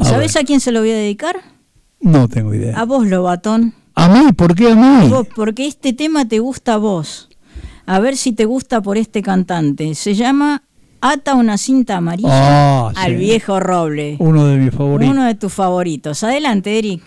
¿Sabes 0.00 0.36
a 0.36 0.44
quién 0.44 0.60
se 0.60 0.72
lo 0.72 0.80
voy 0.80 0.92
a 0.92 0.96
dedicar? 0.96 1.57
No 2.00 2.28
tengo 2.28 2.54
idea. 2.54 2.78
A 2.78 2.84
vos, 2.84 3.06
Lobatón. 3.06 3.74
¿A 3.94 4.08
mí? 4.08 4.32
¿Por 4.32 4.54
qué 4.54 4.70
a 4.70 4.74
mí? 4.74 5.10
porque 5.34 5.66
este 5.66 5.92
tema 5.92 6.26
te 6.26 6.38
gusta 6.38 6.74
a 6.74 6.76
vos. 6.76 7.28
A 7.86 7.98
ver 7.98 8.16
si 8.16 8.32
te 8.32 8.44
gusta 8.44 8.80
por 8.80 8.96
este 8.98 9.22
cantante. 9.22 9.94
Se 9.94 10.14
llama 10.14 10.62
Ata 11.00 11.34
una 11.34 11.58
cinta 11.58 11.96
amarilla 11.96 12.28
ah, 12.88 12.92
al 12.94 13.16
viejo 13.16 13.60
roble. 13.60 14.16
Uno 14.18 14.46
de 14.46 14.56
mis 14.56 14.74
favoritos. 14.74 15.12
Uno 15.12 15.24
de 15.24 15.34
tus 15.34 15.52
favoritos. 15.52 16.22
Adelante, 16.22 16.78
Eric. 16.78 17.02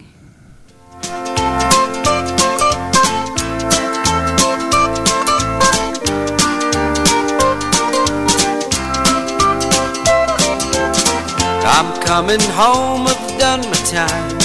I'm 11.64 12.02
coming 12.02 12.42
home, 12.54 13.08
I've 13.08 13.40
done 13.40 13.62
my 13.62 13.78
time. 13.90 14.41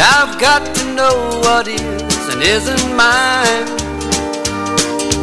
Now 0.00 0.24
I've 0.24 0.40
got 0.40 0.64
to 0.76 0.94
know 0.94 1.14
what 1.44 1.68
is 1.68 2.22
and 2.32 2.40
isn't 2.40 2.96
mine. 2.96 3.68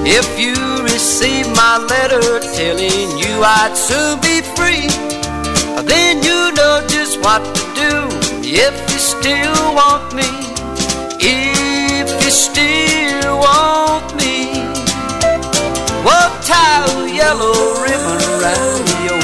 If 0.05 0.27
you 0.37 0.53
receive 0.83 1.47
my 1.55 1.79
letter 1.89 2.21
telling 2.53 3.09
you 3.17 3.33
I'd 3.41 3.73
soon 3.75 4.21
be 4.21 4.45
free, 4.53 4.85
then 5.81 6.21
you 6.21 6.53
know 6.53 6.85
just 6.87 7.19
what 7.25 7.41
to 7.57 7.63
do 7.73 7.91
if 8.45 8.75
you 8.91 8.99
still 8.99 9.73
want 9.73 10.13
me. 10.13 10.29
If 11.25 12.23
you 12.23 12.29
still 12.29 13.39
want 13.39 14.15
me, 14.15 14.61
well, 16.05 16.29
tie 16.45 16.85
a 16.85 17.11
yellow 17.11 17.81
ribbon 17.81 18.19
around 18.29 18.85
the 18.85 19.16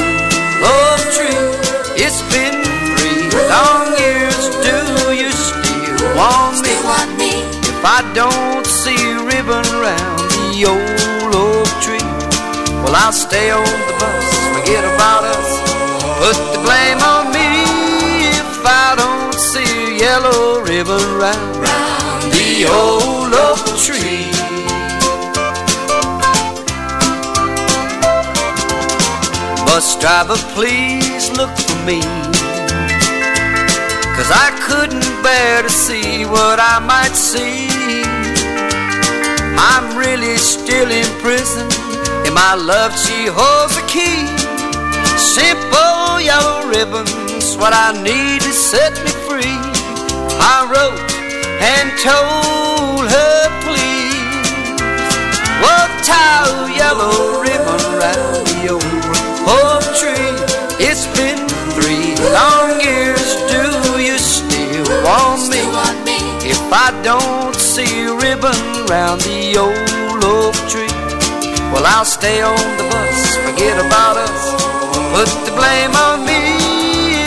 If 7.84 7.89
I 7.89 8.13
don't 8.13 8.65
see 8.65 8.96
a 8.96 9.19
ribbon 9.26 9.67
round 9.84 10.32
the 10.32 10.63
old 10.72 11.36
oak 11.36 11.67
tree, 11.84 12.00
well, 12.80 12.96
I'll 12.96 13.12
stay 13.12 13.52
on 13.52 13.62
the 13.62 13.96
bus. 14.00 14.28
Forget 14.56 14.86
about 14.86 15.26
us. 15.26 15.50
Put 16.15 16.38
the 16.54 16.60
blame 16.63 17.02
on 17.04 17.34
me 17.36 18.32
if 18.39 18.63
I 18.63 18.96
don't 18.96 19.34
see 19.36 19.67
a 19.67 20.00
yellow 20.00 20.62
ribbon 20.62 21.04
round, 21.19 22.32
the 22.32 22.72
old 22.72 23.34
oak 23.36 23.60
tree. 23.84 24.32
Bus 29.65 30.00
driver, 30.00 30.38
please 30.56 31.30
look 31.36 31.52
for 31.52 31.86
me. 31.86 32.00
Cause 34.15 34.30
I 34.30 34.54
couldn't 34.62 35.23
bear 35.23 35.63
to 35.63 35.69
see 35.69 36.26
what 36.26 36.60
I 36.62 36.78
might 36.80 37.15
see. 37.17 37.67
I'm 39.58 39.97
really 39.97 40.38
still 40.38 40.89
in 40.91 41.10
prison, 41.19 41.65
and 42.26 42.34
my 42.34 42.54
love, 42.54 42.93
she 42.93 43.26
holds 43.26 43.73
the 43.73 43.86
key. 43.89 44.21
Simple 45.17 46.21
yellow 46.21 46.69
ribbons, 46.69 47.58
what 47.58 47.73
I 47.73 47.89
need 48.04 48.41
to 48.41 48.54
set 48.54 48.93
me 49.04 49.12
free. 49.26 49.60
I 50.38 50.69
wrote 50.69 51.10
and 51.73 51.89
told 51.97 53.10
her, 53.10 53.38
please. 53.65 54.13
Well, 55.58 55.88
tie 56.06 56.69
yellow 56.78 57.41
ribbon 57.41 57.82
round 57.97 58.45
the 58.45 58.78
old 58.78 58.84
oak 59.49 59.84
tree. 59.97 60.38
It's 60.86 61.08
been 61.17 61.41
three 61.73 62.13
long 62.32 62.80
years. 62.80 63.03
Want 65.04 65.50
me? 65.52 65.60
me? 66.08 66.18
If 66.48 66.63
I 66.72 66.88
don't 67.04 67.56
see 67.56 68.08
a 68.08 68.16
ribbon 68.16 68.56
round 68.88 69.20
the 69.20 69.58
old 69.60 70.24
oak 70.24 70.56
tree, 70.72 70.88
well, 71.74 71.86
I'll 71.86 72.06
stay 72.06 72.42
on 72.42 72.56
the 72.78 72.88
bus. 72.88 73.36
Forget 73.44 73.86
about 73.86 74.16
us. 74.16 74.42
Put 75.12 75.28
the 75.46 75.52
blame 75.60 75.92
on 76.08 76.26
me 76.26 76.39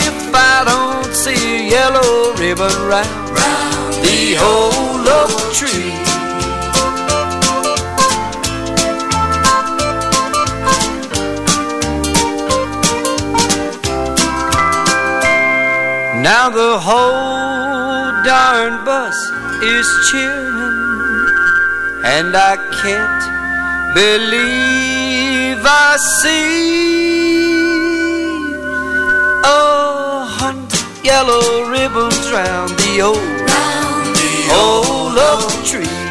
if 0.09 0.33
I 0.33 0.65
don't 0.65 1.13
see 1.13 1.37
a 1.37 1.69
yellow 1.69 2.33
ribbon 2.33 2.73
round, 2.89 3.29
round 3.37 3.93
the 4.01 4.37
old 4.41 5.07
oak 5.07 5.53
tree. 5.53 5.93
Now 16.23 16.49
the 16.49 16.79
whole 16.79 17.56
darn 18.51 18.85
bus 18.85 19.29
is 19.61 19.87
cheering, 20.09 21.27
and 22.05 22.33
I 22.33 22.55
can't 22.81 23.23
believe 23.93 25.59
I 25.65 25.97
see 26.21 26.93
a 29.43 30.23
hundred 30.39 30.87
yellow 31.03 31.69
ribbons 31.69 32.31
round 32.31 32.71
the 32.79 33.01
old, 33.01 33.17
round 33.17 34.15
the 34.15 34.35
old 34.63 35.17
oak 35.29 35.51
tree. 35.65 36.06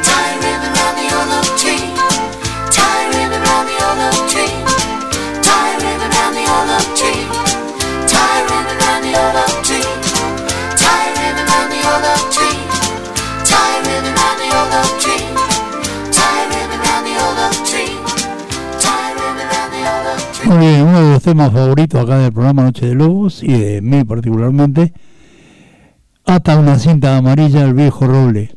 Muy 20.57 20.69
bien, 20.69 20.87
uno 20.87 21.03
de 21.05 21.13
los 21.13 21.23
temas 21.23 21.53
favoritos 21.53 22.01
acá 22.01 22.17
del 22.17 22.33
programa 22.33 22.63
Noche 22.63 22.87
de 22.87 22.95
Lobos 22.95 23.43
y 23.43 23.53
de 23.53 23.83
mí 23.83 24.05
particularmente, 24.05 24.95
Ata 26.25 26.57
una 26.57 26.79
cinta 26.79 27.19
amarilla 27.19 27.63
al 27.63 27.75
viejo 27.75 28.07
roble. 28.07 28.57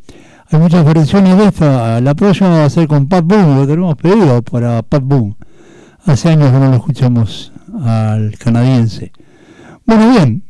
Hay 0.49 0.59
muchas 0.59 0.85
versiones 0.85 1.37
de 1.37 1.47
esta. 1.47 1.99
La 1.99 2.15
próxima 2.15 2.51
va 2.51 2.63
a 2.63 2.69
ser 2.69 2.87
con 2.87 3.09
Pat 3.09 3.25
Boone, 3.25 3.53
lo 3.53 3.67
tenemos 3.67 3.97
pedido 3.97 4.41
para 4.43 4.81
Pat 4.81 5.03
Boone. 5.03 5.35
Hace 6.05 6.29
años 6.29 6.53
que 6.53 6.59
no 6.59 6.69
lo 6.69 6.77
escuchamos 6.77 7.51
al 7.83 8.37
canadiense. 8.37 9.11
Bueno, 9.85 10.09
bien, 10.11 10.43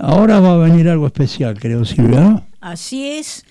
ahora 0.00 0.38
va 0.38 0.52
a 0.52 0.58
venir 0.58 0.88
algo 0.88 1.08
especial, 1.08 1.58
creo, 1.58 1.84
Silvia. 1.84 2.44
Así 2.60 3.08
es. 3.08 3.44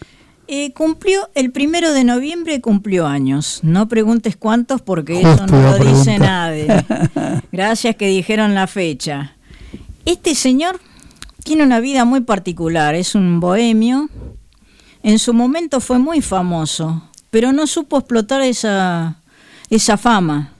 Eh, 0.54 0.74
cumplió 0.74 1.30
el 1.34 1.54
primero 1.54 1.94
de 1.94 2.04
noviembre 2.04 2.60
cumplió 2.60 3.08
años. 3.08 3.62
No 3.64 3.88
preguntes 3.88 4.36
cuántos 4.36 4.82
porque 4.82 5.22
eso 5.22 5.48
no 5.48 5.62
lo 5.62 5.78
dice 5.78 6.20
nadie. 6.20 6.68
Gracias 7.54 7.96
que 7.96 8.10
dijeron 8.10 8.54
la 8.54 8.68
fecha. 8.68 9.38
Este 10.04 10.36
señor 10.36 10.82
tiene 11.46 11.64
una 11.64 11.80
vida 11.80 12.04
muy 12.04 12.20
particular. 12.20 12.96
Es 12.96 13.16
un 13.16 13.40
bohemio. 13.40 14.10
En 15.04 15.20
su 15.20 15.34
momento 15.34 15.80
fue 15.80 16.00
muy 16.00 16.20
famoso, 16.20 17.02
pero 17.30 17.54
no 17.54 17.66
supo 17.66 18.00
explotar 18.00 18.42
esa, 18.42 19.22
esa 19.70 19.96
fama. 19.96 20.52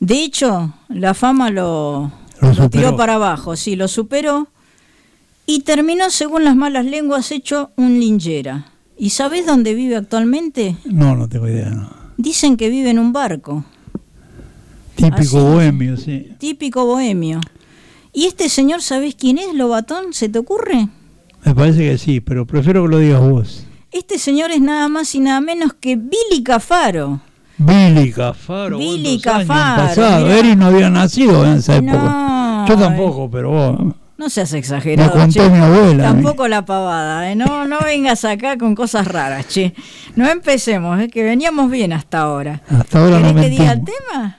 De 0.00 0.24
hecho, 0.24 0.72
la 0.88 1.12
fama 1.12 1.50
lo, 1.50 2.10
Lo 2.40 2.70
tiró 2.70 2.96
para 2.96 3.16
abajo, 3.16 3.54
sí, 3.54 3.76
lo 3.76 3.86
superó 3.86 4.48
y 5.44 5.60
terminó, 5.60 6.08
según 6.08 6.44
las 6.44 6.56
malas 6.56 6.86
lenguas, 6.86 7.30
hecho 7.32 7.70
un 7.76 8.00
linchera. 8.00 8.70
¿Y 8.96 9.10
sabés 9.10 9.46
dónde 9.46 9.74
vive 9.74 9.96
actualmente? 9.96 10.76
No, 10.84 11.16
no 11.16 11.28
tengo 11.28 11.48
idea. 11.48 11.70
no. 11.70 11.90
Dicen 12.16 12.56
que 12.56 12.68
vive 12.70 12.90
en 12.90 12.98
un 13.00 13.12
barco, 13.12 13.64
Típico 14.94 15.16
Así. 15.16 15.36
bohemio, 15.38 15.96
sí. 15.96 16.28
típico 16.38 16.86
bohemio. 16.86 17.40
¿Y 18.12 18.26
este 18.26 18.48
señor, 18.48 18.80
sabés 18.80 19.16
quién 19.16 19.38
es, 19.38 19.52
Lobatón? 19.52 20.12
¿Se 20.12 20.28
te 20.28 20.38
ocurre? 20.38 20.88
Me 21.44 21.52
parece 21.54 21.80
que 21.90 21.98
sí, 21.98 22.20
pero 22.20 22.46
prefiero 22.46 22.84
que 22.84 22.88
lo 22.90 22.98
digas 22.98 23.20
vos. 23.20 23.66
Este 23.90 24.18
señor 24.18 24.52
es 24.52 24.60
nada 24.60 24.88
más 24.88 25.12
y 25.16 25.20
nada 25.20 25.40
menos 25.40 25.74
que 25.74 25.96
Billy 25.96 26.44
Cafaro. 26.44 27.20
Billy 27.58 28.12
Cafaro. 28.12 28.78
Billy 28.78 29.20
¿cuántos 29.20 29.26
años 29.26 29.40
han 29.40 29.46
Cafaro, 29.48 29.88
pasado? 29.88 30.30
Eri 30.30 30.54
no 30.56 30.66
había 30.66 30.90
nacido 30.90 31.44
en 31.44 31.54
esa 31.58 31.80
No, 31.80 31.88
época. 31.92 32.64
Yo 32.68 32.76
tampoco, 32.78 33.28
pero 33.30 33.50
vos. 33.50 33.94
No 34.16 34.30
seas 34.30 34.52
exagerado. 34.52 35.12
Me 35.14 35.20
contó 35.20 35.42
che. 35.42 35.50
mi 35.50 35.58
abuela, 35.58 36.04
Tampoco 36.04 36.46
la 36.46 36.64
pavada, 36.64 37.30
¿eh? 37.30 37.34
No, 37.34 37.66
no 37.66 37.80
vengas 37.80 38.24
acá 38.24 38.56
con 38.56 38.74
cosas 38.74 39.08
raras, 39.08 39.48
che. 39.48 39.74
No 40.14 40.28
empecemos, 40.28 41.00
es 41.00 41.10
que 41.10 41.24
veníamos 41.24 41.70
bien 41.70 41.92
hasta 41.92 42.20
ahora. 42.20 42.62
Hasta 42.68 43.00
ahora 43.00 43.18
no 43.18 43.34
¿Querés 43.34 43.42
que 43.42 43.50
diga 43.50 43.72
el 43.72 43.84
tema? 43.84 44.38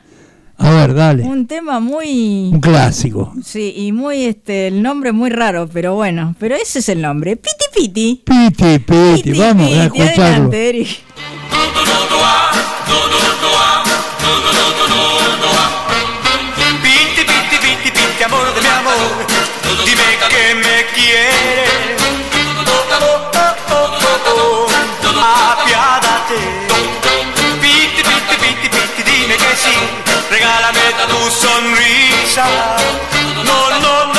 A 0.58 0.70
ver, 0.72 0.94
dale. 0.94 1.24
Un 1.24 1.48
tema 1.48 1.82
muy... 1.82 2.50
Un 2.54 2.62
clásico. 2.62 3.34
Sí, 3.44 3.74
y 3.76 3.92
muy, 3.92 4.24
este, 4.24 4.68
el 4.68 4.82
nombre 4.82 5.12
muy 5.12 5.30
raro, 5.30 5.68
pero 5.72 5.96
bueno, 5.96 6.34
pero 6.40 6.56
ese 6.56 6.80
es 6.80 6.88
el 6.88 7.02
nombre. 7.02 7.36
Piti 7.36 7.66
Piti. 7.76 8.24
Piti, 8.26 8.80
piti, 8.80 9.24
Piti, 9.24 9.38
vamos 9.38 9.66
a 9.66 9.90
Piti, 9.90 10.02
escucharlo. 10.02 10.24
adelante, 10.24 10.70
Eric. 10.70 10.88
Piti, 16.82 17.22
piti, 17.26 17.58
piti, 17.58 17.92
piti, 17.92 18.24
amor 18.24 18.54
de 18.56 18.62
mi 18.62 18.68
amor, 18.68 19.25
dime 19.84 20.18
que 20.30 20.56
me 20.56 20.86
quieres. 20.94 21.70
Oh, 22.68 23.28
oh, 23.72 24.28
oh, 24.28 24.68
apiádate. 25.52 26.40
Piti, 27.62 28.04
piti, 28.04 28.36
piti, 28.38 28.70
piti, 28.70 29.04
dime 29.04 29.36
que 29.38 29.56
sí, 29.56 29.76
regálame 30.30 30.86
tu 31.10 31.32
sonrisa. 31.32 32.46
No, 33.44 33.70
no, 33.70 34.06
no, 34.14 34.15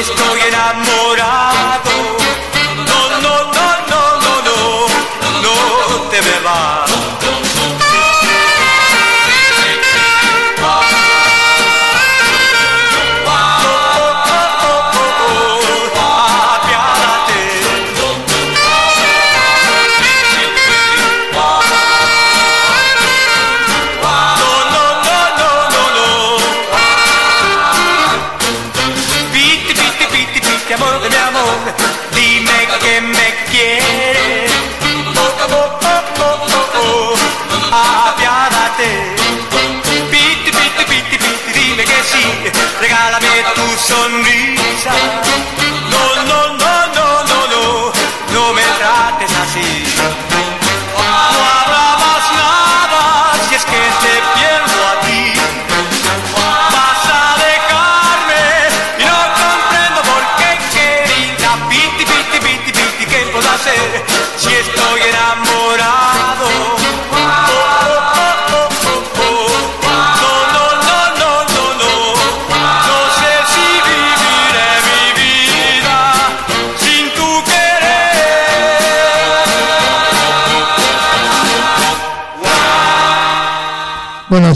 estoy 0.00 0.40
enamorado? 0.48 1.89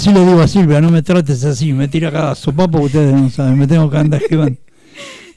Así 0.04 0.12
le 0.12 0.26
digo 0.26 0.42
a 0.42 0.48
Silvia, 0.48 0.82
no 0.82 0.90
me 0.90 1.02
trates 1.02 1.44
así, 1.44 1.72
me 1.72 1.88
tira 1.88 2.12
cada 2.12 2.34
sopapo 2.34 2.78
que 2.80 2.84
ustedes 2.84 3.14
no 3.14 3.30
saben, 3.30 3.58
me 3.58 3.66
tengo 3.66 3.88
que 3.88 3.96
andar 3.96 4.20
esquivando. 4.20 4.58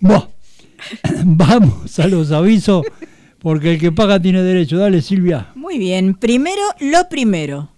Vamos 1.24 1.98
a 2.00 2.08
los 2.08 2.32
avisos, 2.32 2.86
porque 3.40 3.76
el 3.76 3.80
que 3.80 3.94
paga 3.94 4.22
tiene 4.22 4.44
derecho. 4.44 4.78
Dale, 4.78 5.02
Silvia. 5.02 5.52
Muy 5.56 5.78
bien, 5.78 6.16
primero 6.16 6.62
lo 6.82 7.08
primero. 7.08 7.70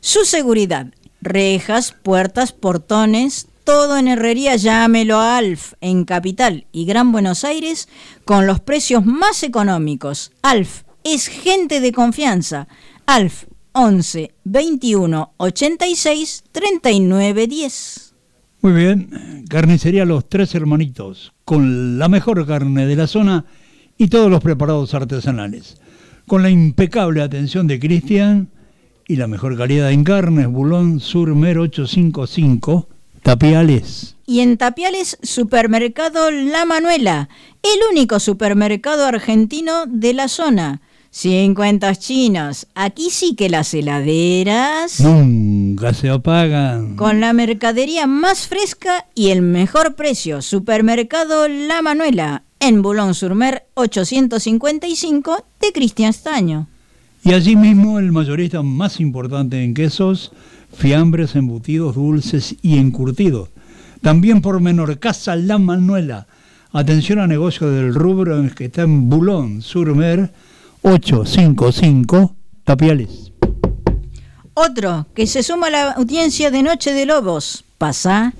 Su 0.00 0.24
seguridad. 0.24 0.86
Rejas, 1.20 1.94
puertas, 2.02 2.52
portones, 2.52 3.48
todo 3.64 3.98
en 3.98 4.08
herrería, 4.08 4.56
llámelo 4.56 5.18
a 5.18 5.36
Alf 5.36 5.74
en 5.82 6.06
Capital 6.06 6.66
y 6.72 6.86
Gran 6.86 7.12
Buenos 7.12 7.44
Aires 7.44 7.90
con 8.24 8.46
los 8.46 8.58
precios 8.60 9.04
más 9.04 9.42
económicos. 9.42 10.32
Alf 10.40 10.84
es 11.04 11.26
gente 11.26 11.80
de 11.80 11.92
confianza. 11.92 12.68
Alf 13.04 13.44
11 13.80 14.32
21 14.42 15.34
86 15.36 16.44
39 16.50 17.46
10. 17.46 18.14
Muy 18.60 18.72
bien, 18.72 19.44
carnicería 19.48 20.04
Los 20.04 20.28
Tres 20.28 20.52
Hermanitos, 20.56 21.32
con 21.44 21.96
la 21.96 22.08
mejor 22.08 22.44
carne 22.44 22.86
de 22.86 22.96
la 22.96 23.06
zona 23.06 23.44
y 23.96 24.08
todos 24.08 24.32
los 24.32 24.42
preparados 24.42 24.94
artesanales. 24.94 25.80
Con 26.26 26.42
la 26.42 26.50
impecable 26.50 27.22
atención 27.22 27.68
de 27.68 27.78
Cristian 27.78 28.48
y 29.06 29.14
la 29.14 29.28
mejor 29.28 29.56
calidad 29.56 29.92
en 29.92 30.02
carnes, 30.02 30.48
Bulón 30.48 30.98
Surmer 30.98 31.58
855, 31.58 32.88
Tapiales. 33.22 34.16
Y 34.26 34.40
en 34.40 34.56
Tapiales, 34.56 35.18
Supermercado 35.22 36.32
La 36.32 36.64
Manuela, 36.64 37.28
el 37.62 37.78
único 37.92 38.18
supermercado 38.18 39.06
argentino 39.06 39.86
de 39.86 40.14
la 40.14 40.26
zona. 40.26 40.82
50 41.10 41.94
chinos, 41.96 42.66
aquí 42.74 43.08
sí 43.10 43.34
que 43.34 43.48
las 43.48 43.72
heladeras... 43.72 45.00
Nunca 45.00 45.94
se 45.94 46.10
apagan. 46.10 46.96
Con 46.96 47.20
la 47.20 47.32
mercadería 47.32 48.06
más 48.06 48.46
fresca 48.46 49.06
y 49.14 49.30
el 49.30 49.42
mejor 49.42 49.94
precio. 49.94 50.42
Supermercado 50.42 51.48
La 51.48 51.80
Manuela, 51.80 52.42
en 52.60 52.82
Boulogne 52.82 53.14
sur 53.14 53.34
Mer 53.34 53.64
855 53.74 55.44
de 55.60 55.72
Cristian 55.72 56.12
Staño. 56.12 56.68
Y 57.24 57.32
allí 57.32 57.56
mismo 57.56 57.98
el 57.98 58.12
mayorista 58.12 58.62
más 58.62 59.00
importante 59.00 59.64
en 59.64 59.74
quesos, 59.74 60.32
fiambres, 60.76 61.34
embutidos, 61.34 61.94
dulces 61.94 62.54
y 62.62 62.78
encurtidos. 62.78 63.48
También 64.02 64.42
por 64.42 64.60
menor 64.60 64.98
Casa 64.98 65.36
La 65.36 65.58
Manuela. 65.58 66.26
Atención 66.70 67.18
a 67.18 67.26
negocio 67.26 67.70
del 67.70 67.94
rubro 67.94 68.38
en 68.38 68.50
que 68.50 68.66
está 68.66 68.82
en 68.82 69.08
Boulogne 69.08 69.62
sur 69.62 69.94
Mer 69.94 70.30
855 70.88 72.34
Tapiales. 72.64 73.30
Otro 74.54 75.06
que 75.14 75.26
se 75.26 75.42
suma 75.42 75.66
a 75.66 75.70
la 75.70 75.90
audiencia 75.92 76.50
de 76.50 76.62
Noche 76.62 76.94
de 76.94 77.04
Lobos. 77.04 77.66
Pasá. 77.76 78.32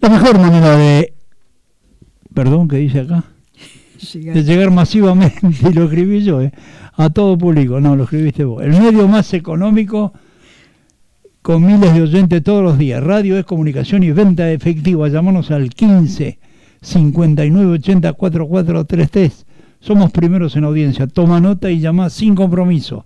La 0.00 0.08
mejor 0.08 0.38
manera 0.38 0.74
de... 0.74 1.12
Perdón, 2.32 2.66
¿qué 2.66 2.78
dice 2.78 3.00
acá? 3.00 3.24
De 4.14 4.42
llegar 4.42 4.70
masivamente, 4.70 5.38
y 5.44 5.72
lo 5.74 5.84
escribí 5.84 6.24
yo, 6.24 6.40
¿eh? 6.40 6.50
a 6.94 7.10
todo 7.10 7.36
público. 7.36 7.78
No, 7.78 7.94
lo 7.94 8.04
escribiste 8.04 8.44
vos. 8.44 8.62
El 8.62 8.70
medio 8.70 9.06
más 9.06 9.34
económico 9.34 10.14
con 11.42 11.66
miles 11.66 11.92
de 11.92 12.00
oyentes 12.00 12.42
todos 12.42 12.64
los 12.64 12.78
días. 12.78 13.04
Radio 13.04 13.36
es 13.36 13.44
comunicación 13.44 14.02
y 14.02 14.12
venta 14.12 14.50
efectiva. 14.50 15.08
Llámanos 15.08 15.50
al 15.50 15.68
15 15.68 16.38
59 16.80 17.72
80 17.72 18.14
4433. 18.14 19.44
Somos 19.80 20.10
primeros 20.10 20.56
en 20.56 20.64
audiencia. 20.64 21.06
Toma 21.06 21.38
nota 21.38 21.70
y 21.70 21.80
llama 21.80 22.08
sin 22.08 22.34
compromiso. 22.34 23.04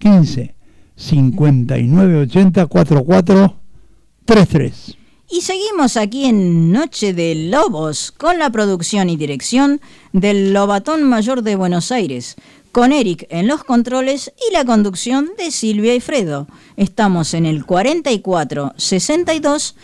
15 0.00 0.59
59 1.00 2.22
80 2.22 2.66
4433. 2.66 4.96
Y 5.32 5.42
seguimos 5.42 5.96
aquí 5.96 6.24
en 6.26 6.72
Noche 6.72 7.14
de 7.14 7.36
Lobos 7.36 8.12
con 8.12 8.40
la 8.40 8.50
producción 8.50 9.08
y 9.08 9.16
dirección 9.16 9.80
del 10.12 10.52
Lobatón 10.52 11.04
Mayor 11.04 11.42
de 11.42 11.54
Buenos 11.54 11.92
Aires, 11.92 12.34
con 12.72 12.92
Eric 12.92 13.26
en 13.30 13.48
los 13.48 13.64
controles 13.64 14.32
y 14.48 14.52
la 14.52 14.64
conducción 14.64 15.30
de 15.36 15.50
Silvia 15.50 15.92
y 15.94 16.00
Fredo. 16.00 16.46
Estamos 16.76 17.34
en 17.34 17.44
el 17.46 17.64
44 17.64 18.74
62 18.76 19.74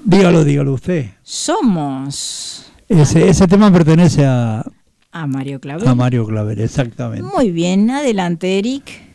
Dígalo, 0.05 0.45
dígalo 0.45 0.73
usted. 0.73 1.07
Somos 1.23 2.65
Ese, 2.87 3.27
ese 3.27 3.45
tema 3.47 3.71
pertenece 3.73 4.25
a, 4.25 4.63
a 5.11 5.27
Mario 5.27 5.59
Clavel. 5.59 5.85
a 5.87 5.95
Mario 5.95 6.25
Clavel, 6.25 6.61
exactamente. 6.61 7.23
Muy 7.35 7.51
bien, 7.51 7.89
adelante, 7.91 8.57
Eric. 8.57 9.08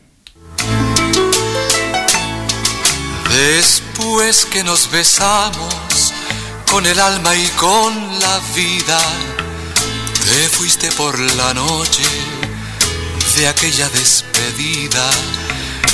Después 3.35 4.45
que 4.45 4.63
nos 4.63 4.89
besamos 4.89 6.13
con 6.71 6.85
el 6.85 6.97
alma 6.97 7.35
y 7.35 7.45
con 7.49 8.19
la 8.21 8.39
vida, 8.55 8.97
te 10.23 10.47
fuiste 10.47 10.89
por 10.93 11.19
la 11.19 11.53
noche 11.53 12.03
de 13.35 13.49
aquella 13.49 13.89
despedida 13.89 15.09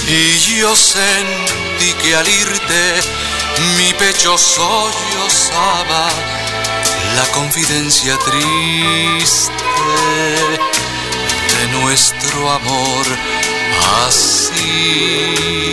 y 0.07 0.37
yo 0.37 0.75
sentí 0.75 1.93
que 2.03 2.15
al 2.15 2.27
irte 2.27 3.01
mi 3.75 3.91
pecho 3.93 4.37
sollozaba 4.37 6.09
la 7.15 7.25
confidencia 7.33 8.19
triste 8.19 9.51
de 11.57 11.67
nuestro 11.79 12.51
amor 12.51 13.05
así. 14.05 15.71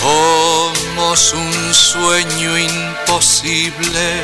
Somos 0.00 1.32
un 1.32 1.74
sueño 1.74 2.56
imposible 2.56 4.22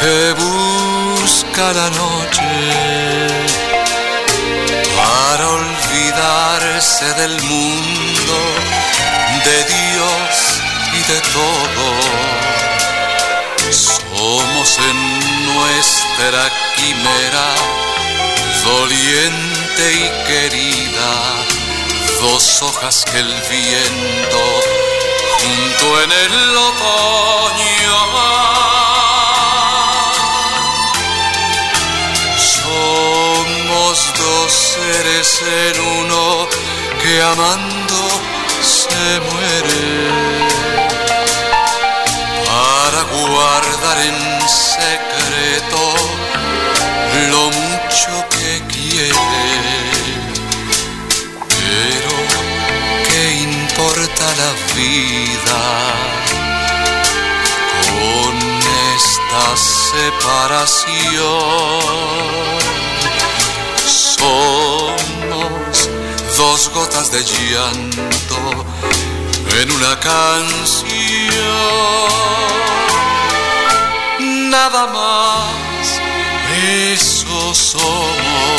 que 0.00 0.32
busca 0.32 1.72
la 1.72 1.88
noche 1.90 2.42
para 4.96 5.48
olvidarse 5.48 7.04
del 7.14 7.40
mundo, 7.42 8.36
de 9.44 9.58
Dios 9.74 10.30
y 10.94 11.12
de 11.12 11.20
todo. 11.36 11.86
Somos 13.70 14.78
en 14.78 14.98
nuestra 15.54 16.50
quimera 16.74 17.48
doliente 18.64 19.84
y 19.92 20.26
querida, 20.26 21.12
dos 22.20 22.62
hojas 22.62 23.04
que 23.10 23.20
el 23.20 23.32
viento 23.48 24.87
junto 25.40 26.02
en 26.02 26.12
el 26.12 26.56
otoño 26.56 27.98
Somos 32.36 33.96
dos 34.18 34.52
seres 34.52 35.42
en 35.42 35.80
uno 35.80 36.48
que 37.02 37.22
amando 37.22 38.00
se 38.62 39.20
muere 39.30 40.38
para 42.46 43.02
guardar 43.02 43.98
en 43.98 44.48
secreto 44.48 45.82
lo 47.30 47.50
mucho 47.50 48.12
que 48.30 48.62
quiere. 48.72 49.37
La 54.38 54.52
vida 54.74 55.64
con 57.90 58.34
esta 58.94 59.44
separación? 59.56 60.86
Somos 64.16 65.74
dos 66.36 66.60
gotas 66.72 67.10
de 67.10 67.20
llanto 67.24 68.40
en 69.60 69.72
una 69.72 69.98
canción. 69.98 70.88
Nada 74.50 74.86
más, 74.86 76.00
eso 76.82 77.54
somos. 77.54 78.58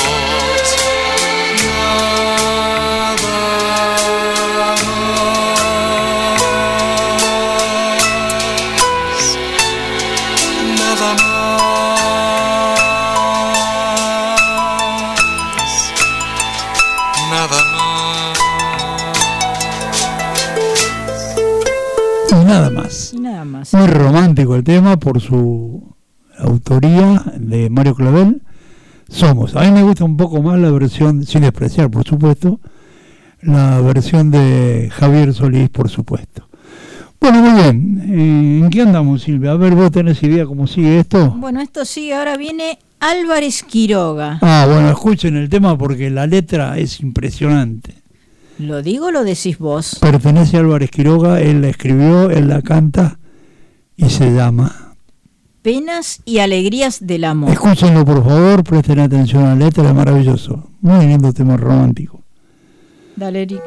Muy 23.72 23.88
romántico 23.88 24.56
el 24.56 24.64
tema 24.64 24.98
por 24.98 25.22
su 25.22 25.96
autoría 26.40 27.24
de 27.38 27.70
Mario 27.70 27.94
Clavel. 27.94 28.42
Somos. 29.08 29.56
A 29.56 29.62
mí 29.62 29.72
me 29.72 29.84
gusta 29.84 30.06
un 30.06 30.18
poco 30.18 30.42
más 30.42 30.60
la 30.60 30.72
versión, 30.72 31.24
sin 31.26 31.42
despreciar, 31.42 31.92
por 31.92 32.04
supuesto, 32.04 32.60
la 33.42 33.80
versión 33.82 34.32
de 34.32 34.90
Javier 34.92 35.34
Solís, 35.34 35.70
por 35.70 35.90
supuesto. 35.90 36.48
Bueno, 37.20 37.42
muy 37.42 37.62
bien. 37.62 38.02
Eh, 38.08 38.60
¿En 38.64 38.70
qué 38.70 38.82
andamos, 38.82 39.24
Silvia? 39.24 39.52
A 39.52 39.56
ver, 39.56 39.76
vos 39.76 39.92
tenés 39.92 40.22
idea 40.24 40.46
cómo 40.46 40.66
sigue 40.66 41.00
esto. 41.00 41.32
Bueno, 41.32 41.62
esto 41.62 41.86
sí, 41.86 42.12
ahora 42.12 42.38
viene 42.38 42.80
Álvarez 43.00 43.62
Quiroga. 43.64 44.40
Ah, 44.42 44.66
bueno, 44.68 44.90
escuchen 44.90 45.36
el 45.38 45.50
tema 45.50 45.78
porque 45.78 46.10
la 46.10 46.26
letra 46.26 46.78
es 46.78 47.02
impresionante. 47.02 47.96
¿Lo 48.58 48.82
digo 48.82 49.08
o 49.08 49.12
lo 49.12 49.24
decís 49.24 49.60
vos? 49.60 50.00
Pertenece 50.02 50.58
a 50.58 50.62
Álvarez 50.62 50.90
Quiroga, 50.90 51.40
él 51.40 51.62
la 51.62 51.70
escribió, 51.70 52.32
él 52.32 52.48
la 52.48 52.62
canta 52.62 53.19
y 54.00 54.10
se 54.10 54.32
llama. 54.34 54.96
Penas 55.62 56.22
y 56.24 56.40
alegrías 56.40 57.06
del 57.06 57.26
amor. 57.26 57.52
Escúchenlo 57.52 58.06
por 58.06 58.24
favor, 58.24 58.64
presten 58.64 59.00
atención 59.00 59.44
a 59.44 59.50
la 59.50 59.66
letra, 59.66 59.88
es 59.88 59.94
maravilloso. 59.94 60.70
Muy 60.82 61.06
lindo 61.06 61.34
tema 61.34 61.58
romántico. 61.58 62.22
Dale, 63.16 63.42
Eric. 63.42 63.62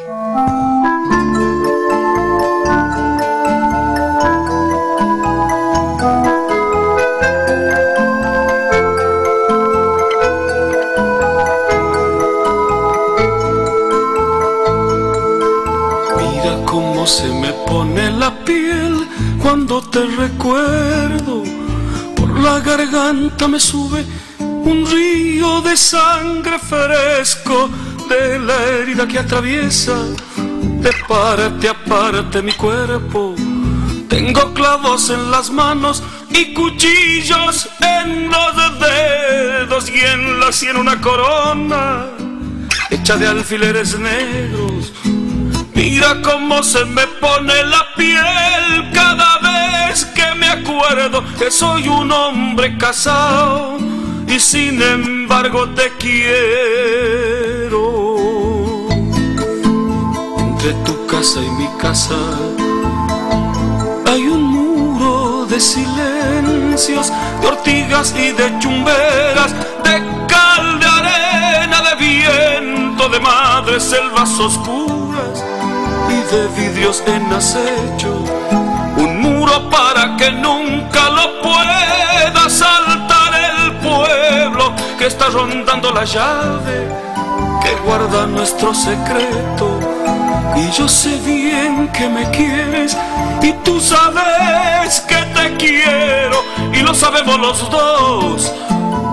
Recuerdo. 20.28 21.42
Por 22.16 22.38
la 22.40 22.60
garganta 22.60 23.48
me 23.48 23.58
sube 23.58 24.04
un 24.38 24.86
río 24.86 25.60
de 25.62 25.76
sangre 25.76 26.58
fresco 26.58 27.68
de 28.08 28.38
la 28.38 28.56
herida 28.68 29.06
que 29.08 29.18
atraviesa 29.18 29.96
de 30.84 30.92
parte 31.08 31.68
a 31.68 31.74
parte 31.84 32.40
mi 32.40 32.52
cuerpo. 32.52 33.34
Tengo 34.08 34.54
clavos 34.54 35.10
en 35.10 35.30
las 35.30 35.50
manos 35.50 36.02
y 36.30 36.54
cuchillos 36.54 37.68
en 37.80 38.28
los 38.28 38.52
dedos 38.78 39.90
y 39.90 40.00
en 40.00 40.38
la 40.38 40.52
sien 40.52 40.76
una 40.76 41.00
corona 41.00 42.06
hecha 42.90 43.16
de 43.16 43.26
alfileres 43.26 43.98
negros. 43.98 44.92
Mira 45.74 46.20
cómo 46.22 46.62
se 46.62 46.84
me 46.84 47.06
pone 47.20 47.64
la 47.64 47.84
piel 47.96 48.92
cada 48.92 49.31
vez 49.92 50.04
que 50.06 50.34
me 50.36 50.48
acuerdo 50.48 51.22
que 51.38 51.50
soy 51.50 51.86
un 51.86 52.10
hombre 52.10 52.78
casado 52.78 53.76
y 54.26 54.38
sin 54.40 54.80
embargo 54.80 55.68
te 55.70 55.92
quiero. 55.98 56.46
Entre 60.38 60.72
tu 60.86 61.06
casa 61.06 61.40
y 61.40 61.50
mi 61.50 61.68
casa 61.78 62.16
hay 64.06 64.22
un 64.28 64.42
muro 64.42 65.46
de 65.46 65.60
silencios, 65.60 67.12
de 67.42 67.46
ortigas 67.48 68.14
y 68.16 68.32
de 68.32 68.58
chumberas, 68.60 69.52
de 69.84 69.94
cal, 70.26 70.80
de 70.80 70.86
arena, 70.86 71.82
de 71.88 71.94
viento, 72.06 73.08
de 73.10 73.20
madres 73.20 73.82
selvas 73.82 74.38
oscuras 74.38 75.44
y 76.08 76.34
de 76.34 76.48
vidrios 76.56 77.02
en 77.06 77.30
acecho. 77.30 78.21
Muro 79.42 79.68
para 79.70 80.16
que 80.16 80.30
nunca 80.30 81.10
lo 81.10 81.42
pueda 81.42 82.48
saltar 82.48 83.34
el 83.34 83.72
pueblo 83.78 84.72
que 84.96 85.06
está 85.06 85.30
rondando 85.30 85.90
la 85.90 86.04
llave 86.04 86.88
que 87.60 87.74
guarda 87.84 88.24
nuestro 88.28 88.72
secreto. 88.72 89.80
Y 90.54 90.70
yo 90.70 90.88
sé 90.88 91.18
bien 91.26 91.88
que 91.88 92.08
me 92.08 92.30
quieres 92.30 92.96
y 93.42 93.52
tú 93.64 93.80
sabes 93.80 95.00
que 95.08 95.16
te 95.16 95.56
quiero 95.56 96.44
y 96.72 96.78
lo 96.78 96.94
sabemos 96.94 97.36
los 97.40 97.68
dos 97.68 98.52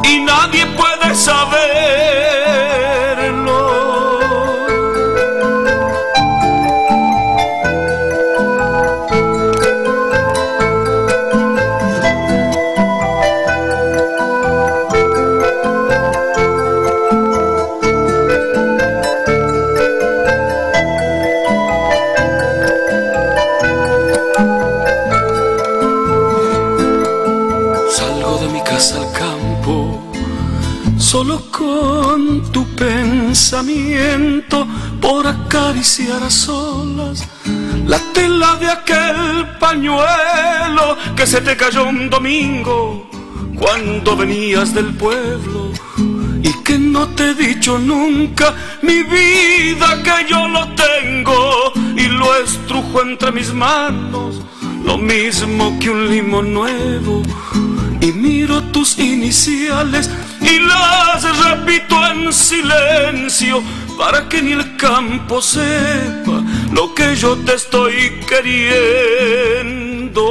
y 0.03 0.19
nadie 0.19 0.67
puede 0.67 1.15
saberlo. 1.15 2.78
Por 35.01 35.27
acariciar 35.27 36.23
a 36.23 36.29
solas 36.29 37.27
la 37.85 37.99
tela 38.13 38.55
de 38.55 38.67
aquel 38.67 39.57
pañuelo 39.59 40.95
que 41.13 41.27
se 41.27 41.41
te 41.41 41.57
cayó 41.57 41.83
un 41.89 42.09
domingo 42.09 43.09
cuando 43.55 44.15
venías 44.15 44.73
del 44.73 44.93
pueblo 44.93 45.73
y 46.41 46.53
que 46.63 46.79
no 46.79 47.09
te 47.09 47.31
he 47.31 47.33
dicho 47.33 47.77
nunca 47.79 48.53
mi 48.81 49.03
vida 49.03 50.01
que 50.03 50.29
yo 50.29 50.47
lo 50.47 50.65
tengo 50.75 51.73
y 51.97 52.07
lo 52.07 52.37
estrujo 52.37 53.01
entre 53.01 53.33
mis 53.33 53.53
manos 53.53 54.39
lo 54.85 54.97
mismo 54.97 55.77
que 55.79 55.89
un 55.89 56.09
limón 56.09 56.53
nuevo. 56.53 57.21
Y 58.01 58.13
miro 58.13 58.63
tus 58.71 58.97
iniciales 58.97 60.09
y 60.49 60.59
las 60.59 61.23
repito 61.45 61.95
en 62.07 62.33
silencio 62.33 63.61
para 63.97 64.27
que 64.27 64.41
ni 64.41 64.53
el 64.53 64.77
campo 64.77 65.41
sepa 65.41 66.41
lo 66.71 66.93
que 66.95 67.15
yo 67.15 67.35
te 67.37 67.55
estoy 67.55 68.19
queriendo. 68.27 70.23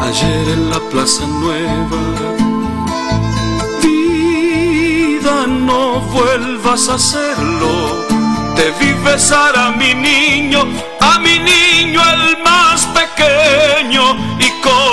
Ayer 0.00 0.48
en 0.56 0.70
la 0.70 0.80
Plaza 0.90 1.26
Nueva, 1.26 2.02
vida, 3.82 5.46
no 5.46 6.00
vuelvas 6.00 6.88
a 6.88 6.94
hacerlo. 6.94 8.06
Te 8.56 8.70
vi 8.80 8.92
besar 9.04 9.56
a 9.56 9.70
mi 9.70 9.94
niño, 9.94 10.66
a 11.00 11.18
mi 11.20 11.38
niño 11.38 12.00
el 12.14 12.42
más 12.42 12.86
pequeño, 12.86 14.37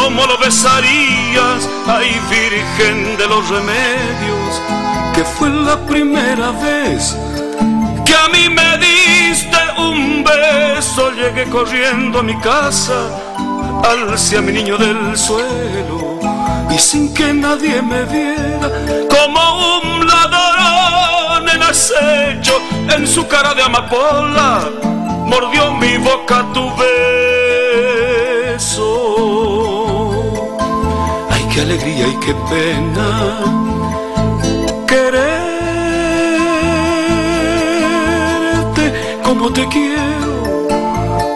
cómo 0.05 0.27
lo 0.27 0.37
besarías, 0.37 1.67
ay 1.87 2.21
Virgen 2.29 3.17
de 3.17 3.27
los 3.27 3.49
Remedios, 3.49 4.61
que 5.15 5.23
fue 5.23 5.49
la 5.49 5.83
primera 5.87 6.51
vez 6.51 7.17
que 8.05 8.13
a 8.13 8.27
mí 8.29 8.47
me 8.47 8.77
diste 8.77 9.57
un 9.79 10.23
beso, 10.23 11.09
llegué 11.09 11.45
corriendo 11.45 12.19
a 12.19 12.23
mi 12.23 12.37
casa, 12.37 12.99
alcé 13.83 14.37
a 14.37 14.41
mi 14.41 14.51
niño 14.51 14.77
del 14.77 15.17
suelo, 15.17 16.19
y 16.69 16.77
sin 16.77 17.11
que 17.11 17.33
nadie 17.33 17.81
me 17.81 18.03
viera, 18.03 18.69
como 19.09 19.79
un 19.79 20.05
ladrón 20.05 21.49
en 21.49 21.63
acecho, 21.63 22.61
en 22.95 23.07
su 23.07 23.27
cara 23.27 23.55
de 23.55 23.63
amapola, 23.63 24.69
mordió 25.25 25.73
mi 25.73 25.97
boca 25.97 26.45
tu 26.53 26.69
beso. 26.75 27.24
Alegría 31.65 32.07
y 32.07 32.15
qué 32.17 32.33
pena 32.51 33.39
quererte 34.85 35.25
como 39.23 39.51
te 39.51 39.67
quiero. 39.69 40.67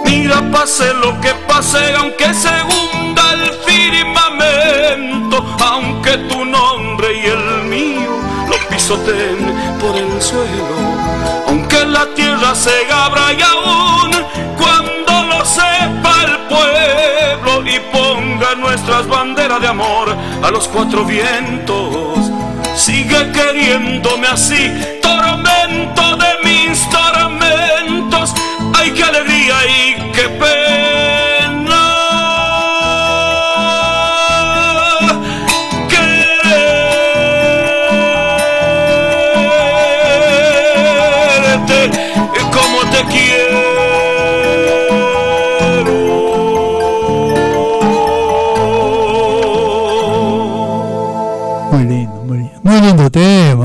Mira, 0.05 0.37
pase 0.51 0.93
lo 0.93 1.19
que 1.19 1.33
pase, 1.47 1.79
aunque 1.97 2.31
se 2.33 2.53
hunda 2.71 3.23
el 3.33 3.51
firmamento, 3.67 5.43
aunque 5.65 6.17
tu 6.29 6.45
nombre 6.45 7.07
y 7.21 7.25
el 7.25 7.63
mío 7.63 8.11
lo 8.49 8.57
pisoteen 8.69 9.41
por 9.81 9.95
el 9.97 10.21
suelo, 10.21 10.77
aunque 11.47 11.85
la 11.85 12.05
tierra 12.13 12.53
se 12.53 12.75
abra 12.91 13.33
y 13.33 13.41
aún 13.41 14.11
cuando 14.59 15.23
lo 15.31 15.43
sepa 15.43 16.13
el 16.27 16.37
pueblo 16.53 17.65
y 17.65 17.79
ponga 17.91 18.55
nuestras 18.55 19.07
banderas 19.07 19.61
de 19.61 19.67
amor 19.67 20.08
a 20.41 20.51
los 20.51 20.67
cuatro 20.67 21.05
vientos, 21.05 22.31
sigue 22.75 23.31
queriéndome 23.31 24.27
así, 24.27 24.71
tormento 25.01 25.58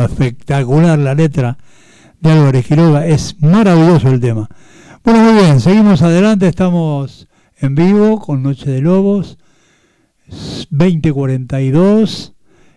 espectacular 0.02 0.98
la 0.98 1.14
letra 1.14 1.58
de 2.20 2.30
Álvarez 2.30 2.66
Quiroga. 2.66 3.06
Es 3.06 3.40
maravilloso 3.40 4.08
el 4.08 4.20
tema. 4.20 4.48
Bueno, 5.04 5.22
muy 5.22 5.42
bien, 5.42 5.60
seguimos 5.60 6.02
adelante, 6.02 6.48
estamos 6.48 7.28
en 7.58 7.74
vivo 7.74 8.18
con 8.20 8.42
Noche 8.42 8.70
de 8.70 8.80
Lobos, 8.80 9.38
2042. 10.70 12.32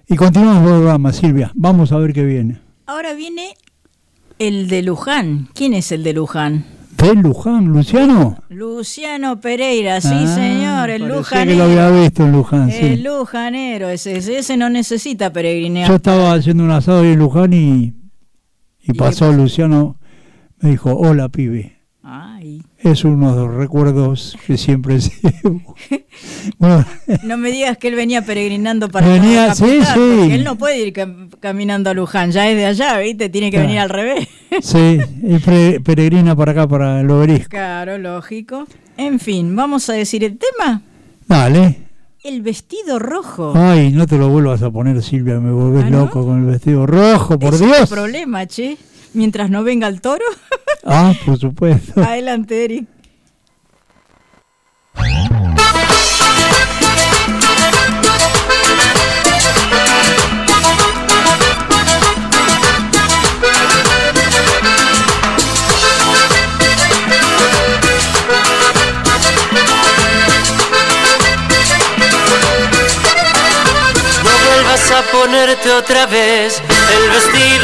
Y 0.10 0.16
continuamos 0.16 0.64
el 0.64 0.68
programa, 0.68 1.14
Silvia. 1.14 1.52
Vamos 1.56 1.92
a 1.92 1.98
ver 1.98 2.14
qué 2.14 2.24
viene. 2.24 2.60
Ahora 2.86 3.14
viene 3.14 3.56
el 4.40 4.68
de 4.68 4.82
Luján. 4.84 5.50
¿Quién 5.54 5.74
es 5.74 5.92
el 5.92 6.04
de 6.04 6.14
Luján? 6.14 6.77
¿De 6.98 7.14
Luján, 7.16 7.66
Luciano? 7.66 8.38
Luciano 8.50 9.40
Pereira, 9.40 10.02
sí 10.02 10.10
Ah, 10.12 10.28
señor, 10.36 10.90
el 10.90 11.02
parecía 11.04 11.46
que 11.46 11.56
lo 11.56 11.64
había 11.66 11.76
lujanero. 11.88 12.02
visto 12.02 12.24
en 12.24 12.32
Luján, 12.32 12.72
sí. 12.72 12.78
El 12.86 13.04
lujanero, 13.04 13.90
ese, 13.90 14.18
ese, 14.18 14.38
ese 14.40 14.58
no 14.58 14.70
necesita 14.70 15.32
peregrinear. 15.32 15.88
Yo 15.90 15.96
estaba 15.96 16.34
haciendo 16.34 16.64
un 16.64 16.72
asado 16.72 17.02
ahí 17.02 17.12
en 17.14 17.20
Luján 17.20 17.54
y, 17.54 17.94
y 18.82 18.94
pasó 18.94 19.32
Luciano, 19.32 20.00
me 20.60 20.72
dijo, 20.72 20.92
hola 20.96 21.30
pibe. 21.30 21.77
Ay, 22.10 22.62
Es 22.78 23.04
uno 23.04 23.36
de 23.36 23.46
los 23.46 23.54
recuerdos 23.56 24.38
que 24.48 24.58
siempre 24.58 24.98
llevo. 25.44 25.76
Bueno, 26.58 26.86
no 27.24 27.36
me 27.38 27.52
digas 27.52 27.78
que 27.78 27.90
él 27.90 27.96
venía 27.96 28.22
peregrinando 28.22 28.88
para 28.88 29.08
Venía, 29.10 29.54
sí, 29.54 29.80
sí. 29.94 30.32
él 30.32 30.46
no 30.46 30.58
puede 30.58 30.80
ir 30.88 30.94
cam- 30.94 31.30
caminando 31.42 31.90
a 31.90 31.94
Luján, 31.94 32.32
ya 32.32 32.48
es 32.50 32.56
de 32.56 32.66
allá, 32.66 32.98
¿viste? 33.00 33.28
Tiene 33.28 33.48
que 33.52 33.58
Claro. 33.58 33.68
venir 33.68 33.80
al 33.82 33.90
revés. 33.90 34.28
sí, 34.62 35.00
pre- 35.44 35.82
peregrina 35.82 36.34
para 36.34 36.54
acá, 36.54 36.66
para 36.66 37.02
el 37.02 37.12
obelisco. 37.12 37.50
Claro, 37.50 37.98
lógico. 37.98 38.68
En 38.96 39.20
fin, 39.20 39.54
vamos 39.54 39.90
a 39.90 39.94
decir 39.94 40.24
el 40.24 40.38
tema. 40.38 40.82
Dale. 41.28 41.82
El 42.24 42.42
vestido 42.42 43.00
rojo. 43.00 43.52
Ay, 43.54 43.92
no 43.92 44.08
te 44.08 44.18
lo 44.18 44.30
vuelvas 44.30 44.62
a 44.64 44.72
poner, 44.72 45.04
Silvia, 45.04 45.42
me 45.42 45.52
volvés 45.52 45.84
¿Ah, 45.84 45.90
no? 45.90 46.00
loco 46.06 46.26
con 46.26 46.40
el 46.40 46.46
vestido 46.46 46.86
rojo, 46.86 47.38
por 47.38 47.54
es 47.56 47.60
Dios. 47.60 47.90
problema, 47.90 48.46
che. 48.48 48.78
Mientras 49.18 49.50
no 49.50 49.64
venga 49.64 49.88
el 49.88 50.00
toro. 50.00 50.26
Ah, 50.90 51.14
por 51.26 51.38
supuesto. 51.38 52.02
Adelante, 52.02 52.64
Eric. 52.64 52.88
No 74.24 74.32
vuelvas 74.50 74.92
a 74.92 75.02
ponerte 75.12 75.72
otra 75.72 76.06
vez 76.06 76.62
el 76.96 77.10
vestido 77.10 77.57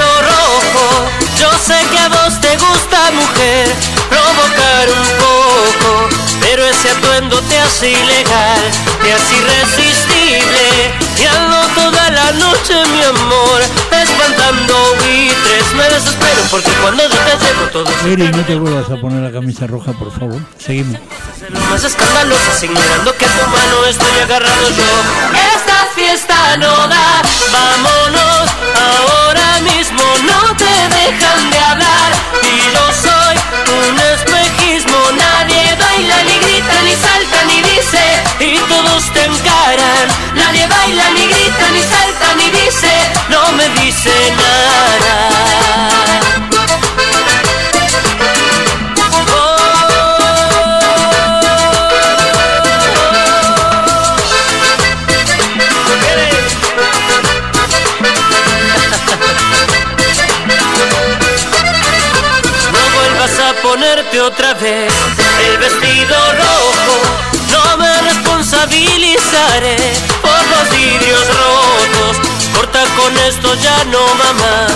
sé 1.63 1.79
que 1.89 1.97
a 1.97 2.09
vos 2.09 2.39
te 2.41 2.51
gusta, 2.57 3.11
mujer, 3.11 3.67
provocar 4.09 4.85
un 4.89 5.07
poco. 5.23 6.09
Pero 6.41 6.65
ese 6.65 6.89
atuendo 6.89 7.39
te 7.43 7.57
hace 7.57 7.91
ilegal, 7.91 8.61
te 9.01 9.13
hace 9.13 9.35
irresistible. 9.37 10.67
Y 11.17 11.25
ando 11.25 11.57
toda 11.73 12.09
la 12.11 12.31
noche, 12.33 12.75
mi 12.91 13.01
amor, 13.03 13.61
espantando 13.91 14.75
buitres. 14.99 15.73
Me 15.75 15.83
desespero 15.83 16.41
porque 16.51 16.71
cuando 16.81 17.03
yo 17.03 17.09
te 17.09 17.45
llevo 17.45 17.65
todo 17.71 17.85
Eri, 18.05 18.27
no 18.29 18.43
te 18.43 18.55
vuelvas 18.55 18.91
a 18.91 18.97
poner 18.97 19.21
la 19.21 19.31
camisa 19.31 19.65
roja, 19.65 19.93
por 19.93 20.11
favor. 20.11 20.39
Seguimos. 20.57 20.99
Más 21.73 21.83
escandalosas 21.83 22.61
ignorando 22.61 23.17
que 23.17 23.25
a 23.25 23.29
tu 23.29 23.47
mano 23.47 23.85
estoy 23.89 24.19
agarrado 24.21 24.69
yo. 24.69 24.83
Esta 25.55 25.87
fiesta 25.95 26.55
no 26.57 26.87
da, 26.87 27.21
vámonos 27.51 28.49
ahora 28.89 29.59
mismo 29.61 30.03
No 30.21 30.55
te 30.55 30.65
dejan 30.65 31.49
de 31.49 31.59
hablar. 31.59 32.11
Y 32.43 32.55
yo 32.73 32.85
soy 33.01 33.35
un 33.89 33.99
espejismo 34.13 34.99
Nadie 35.17 35.75
baila, 35.75 36.17
ni 36.27 36.37
grita, 36.45 36.75
ni 36.83 36.95
salta, 37.05 37.43
ni 37.47 37.59
dice 37.63 38.03
Y 38.39 38.59
todos 38.69 39.11
te 39.11 39.23
encaran. 39.25 40.07
Nadie 40.35 40.67
baila, 40.67 41.09
ni 41.15 41.25
grita, 41.25 41.71
ni 41.71 41.81
salta, 41.81 42.35
ni 42.37 42.51
dice 42.51 42.93
No 43.29 43.51
me 43.53 43.67
dice 43.81 44.13
nada 44.37 45.33
otra 64.23 64.53
vez 64.53 64.93
el 65.49 65.57
vestido 65.57 66.15
rojo. 66.33 66.95
No 67.51 67.77
me 67.77 68.01
responsabilizaré 68.01 69.77
por 70.21 70.39
los 70.47 70.69
vidrios 70.77 71.27
rotos. 71.27 72.17
Corta 72.55 72.83
con 72.95 73.17
esto 73.17 73.53
ya 73.55 73.83
no 73.85 73.99
mamá, 74.15 74.67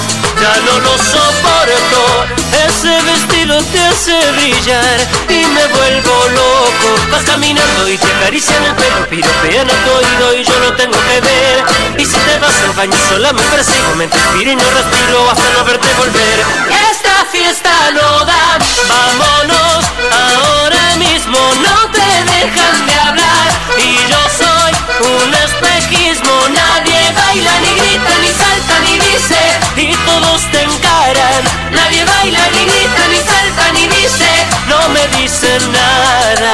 ya 0.42 0.54
no 0.66 0.80
lo 0.82 0.98
soporto. 0.98 2.26
Ese 2.68 3.02
vestido 3.04 3.62
te 3.72 3.80
hace 3.80 4.20
brillar 4.34 5.00
y 5.30 5.46
me 5.46 5.66
vuelvo 5.68 6.30
loco. 6.34 7.12
Vas 7.12 7.24
caminando 7.24 7.88
y 7.88 7.98
te 7.98 8.08
acarician 8.08 8.64
el 8.66 8.76
pelo, 8.76 9.08
piropean 9.10 9.70
a 9.70 9.74
tu 9.74 9.92
oído 9.92 10.42
y 10.42 10.44
yo 10.44 10.60
lo 10.60 10.74
tengo 10.74 10.98
que 11.08 11.22
ver. 11.22 11.64
Y 11.98 12.06
si 12.06 12.18
te 12.18 12.40
vas 12.40 12.56
al 12.68 12.74
baño 12.76 12.98
sola 13.08 13.32
me 13.32 13.42
persigo, 13.44 13.96
me 13.96 14.08
respiro 14.08 14.52
y 14.52 14.56
no 14.56 14.70
respiro 14.72 15.32
hasta 15.32 15.54
no 15.54 15.64
verte 15.64 15.88
volver. 15.98 16.97
Esta 17.50 17.70
fiesta 17.70 17.92
no 17.94 18.26
da, 18.26 18.58
vámonos 18.90 19.86
ahora 20.12 20.96
mismo, 20.98 21.40
no 21.62 21.90
te 21.92 22.10
dejan 22.32 22.86
de 22.86 22.94
hablar. 23.00 23.50
Y 23.78 23.96
yo 24.12 24.20
soy 24.38 24.74
un 25.00 25.34
espejismo, 25.34 26.34
nadie 26.50 27.14
baila, 27.14 27.52
ni 27.62 27.74
grita, 27.80 28.14
ni 28.22 28.28
salta, 28.28 28.80
ni 28.84 29.00
dice, 29.00 29.40
y 29.78 29.96
todos 30.06 30.42
te 30.52 30.64
encaran. 30.64 31.44
Nadie 31.72 32.04
baila, 32.04 32.50
ni 32.52 32.66
grita, 32.66 33.08
ni 33.12 33.18
salta, 33.18 33.72
ni 33.72 33.88
dice, 33.88 34.30
no 34.68 34.90
me 34.90 35.08
dicen 35.18 35.72
nada. 35.72 36.54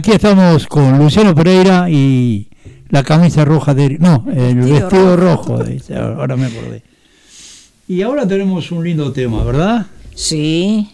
Aquí 0.00 0.12
estamos 0.12 0.66
con 0.66 0.96
Luciano 0.96 1.34
Pereira 1.34 1.90
y 1.90 2.48
la 2.88 3.02
camisa 3.02 3.44
roja 3.44 3.74
de... 3.74 3.98
No, 3.98 4.24
el 4.34 4.54
Vestido 4.54 4.80
vestido 4.80 5.16
rojo, 5.16 5.62
ahora 6.16 6.36
me 6.36 6.46
acordé. 6.46 6.82
Y 7.86 8.00
ahora 8.00 8.26
tenemos 8.26 8.72
un 8.72 8.82
lindo 8.82 9.12
tema, 9.12 9.44
¿verdad? 9.44 9.88
Sí. 10.14 10.88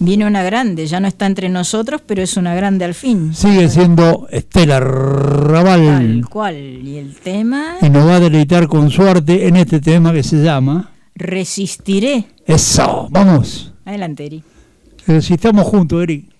Viene 0.00 0.26
una 0.26 0.42
grande, 0.42 0.88
ya 0.88 0.98
no 0.98 1.06
está 1.06 1.26
entre 1.26 1.48
nosotros, 1.48 2.02
pero 2.04 2.22
es 2.22 2.36
una 2.36 2.56
grande 2.56 2.84
al 2.84 2.94
fin. 2.94 3.32
Sigue 3.34 3.68
siendo 3.68 4.26
Estela 4.32 4.80
Raval 4.80 5.84
Tal 5.84 6.28
cual. 6.28 6.56
Y 6.56 6.96
el 6.96 7.14
tema, 7.14 7.76
y 7.80 7.88
nos 7.88 8.04
va 8.04 8.16
a 8.16 8.20
deleitar 8.20 8.66
con 8.66 8.90
su 8.90 9.02
arte 9.02 9.46
en 9.46 9.58
este 9.58 9.78
tema 9.78 10.12
que 10.12 10.24
se 10.24 10.42
llama... 10.42 10.90
resistiré. 11.14 12.24
Eso, 12.44 13.06
vamos. 13.12 13.72
Adelante, 13.84 14.26
Eri. 14.26 14.42
Si 15.20 15.34
estamos 15.34 15.64
juntos, 15.66 16.02
Eric. 16.02 16.39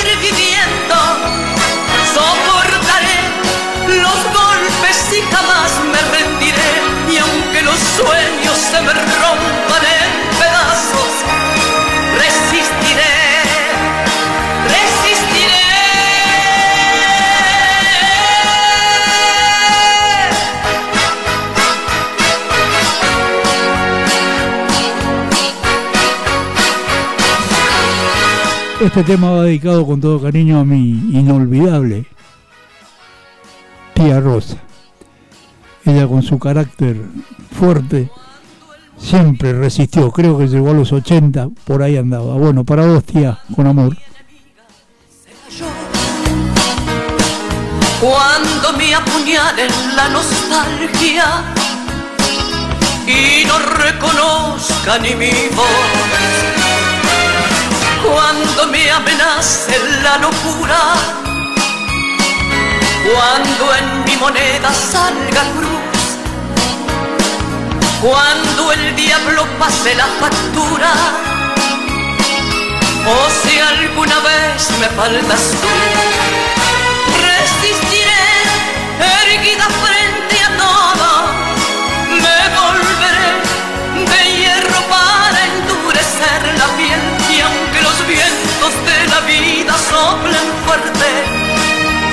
sueños 8.01 8.57
se 8.57 8.81
me 8.81 8.93
rompan 8.93 9.83
en 9.97 10.09
pedazos, 10.39 11.13
resistiré. 12.17 13.15
Resistiré. 14.75 15.61
Este 28.81 29.03
tema 29.03 29.31
va 29.31 29.43
dedicado 29.43 29.85
con 29.85 30.01
todo 30.01 30.21
cariño 30.21 30.59
a 30.59 30.65
mi 30.65 30.89
inolvidable 31.13 32.05
tía 33.93 34.19
Rosa. 34.19 34.57
Ella 35.85 36.07
con 36.07 36.21
su 36.23 36.37
carácter 36.39 36.97
fuerte 37.61 38.09
siempre 38.97 39.53
resistió, 39.53 40.11
creo 40.11 40.35
que 40.35 40.47
llegó 40.47 40.71
a 40.71 40.73
los 40.73 40.91
80, 40.91 41.49
por 41.63 41.83
ahí 41.83 41.95
andaba. 41.95 42.33
Bueno, 42.33 42.63
para 42.63 42.87
vos 42.87 43.03
tía, 43.03 43.37
con 43.55 43.67
amor. 43.67 43.95
Cuando 47.99 48.73
me 48.79 48.95
apuñalen 48.95 49.69
la 49.95 50.09
nostalgia 50.09 51.25
y 53.05 53.45
no 53.45 53.59
reconozca 53.59 54.97
ni 54.97 55.13
mi 55.13 55.29
voz. 55.55 56.01
Cuando 58.03 58.71
me 58.71 58.89
amenace 58.89 59.75
la 60.01 60.17
locura. 60.17 60.79
Cuando 63.13 63.75
en 63.75 64.03
mi 64.05 64.17
moneda 64.17 64.73
salga 64.73 65.43
cruz. 65.55 65.80
Cuando 68.01 68.71
el 68.71 68.95
diablo 68.95 69.45
pase 69.59 69.93
la 69.93 70.07
factura. 70.19 70.91
O 73.05 73.29
si 73.43 73.59
alguna 73.59 74.19
vez 74.21 74.71
me 74.79 74.87
faltas 74.87 75.51
tú 75.61 75.67
resistiré, 77.21 78.27
erguida 79.23 79.67
frente 79.85 80.35
a 80.41 80.49
todo. 80.57 81.09
Me 82.25 82.39
volveré 82.57 83.29
de 84.09 84.21
hierro 84.35 84.81
para 84.89 85.45
endurecer 85.45 86.41
la 86.57 86.67
piel. 86.77 87.01
Y 87.29 87.41
aunque 87.41 87.81
los 87.83 88.07
vientos 88.07 88.73
de 88.89 89.07
la 89.13 89.19
vida 89.21 89.75
soplen 89.77 90.47
fuerte, 90.65 91.09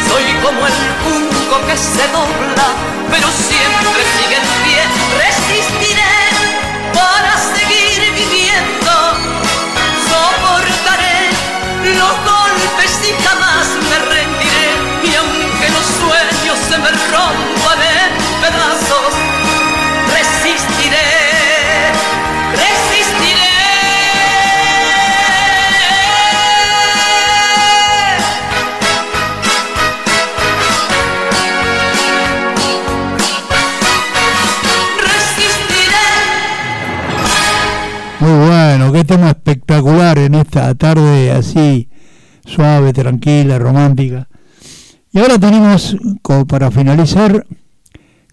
soy 0.06 0.26
como 0.44 0.66
el 0.66 0.78
junco 1.02 1.66
que 1.66 1.76
se 1.78 2.04
dobla, 2.12 2.68
pero 3.10 3.26
siempre 3.32 4.02
sigue 4.16 4.36
en 4.36 4.48
pie. 4.64 5.47
Los 11.94 12.14
golpes 12.24 12.92
y 13.08 13.12
jamás 13.22 13.66
me 13.88 13.98
rendiré. 13.98 14.68
Y 15.04 15.14
aunque 15.14 15.68
los 15.70 15.86
sueños 16.00 16.58
se 16.68 16.78
me 16.78 16.90
rompan 16.90 17.80
en 17.82 18.10
pedazos, 18.42 19.14
resistiré, 20.12 21.10
resistiré. 22.52 23.58
Muy 38.20 38.46
bueno, 38.46 38.92
qué 38.92 39.04
tema 39.04 39.32
esta 40.48 40.74
tarde 40.74 41.30
así 41.30 41.88
suave, 42.46 42.94
tranquila, 42.94 43.58
romántica. 43.58 44.28
Y 45.12 45.18
ahora 45.18 45.38
tenemos, 45.38 45.94
como 46.22 46.46
para 46.46 46.70
finalizar, 46.70 47.46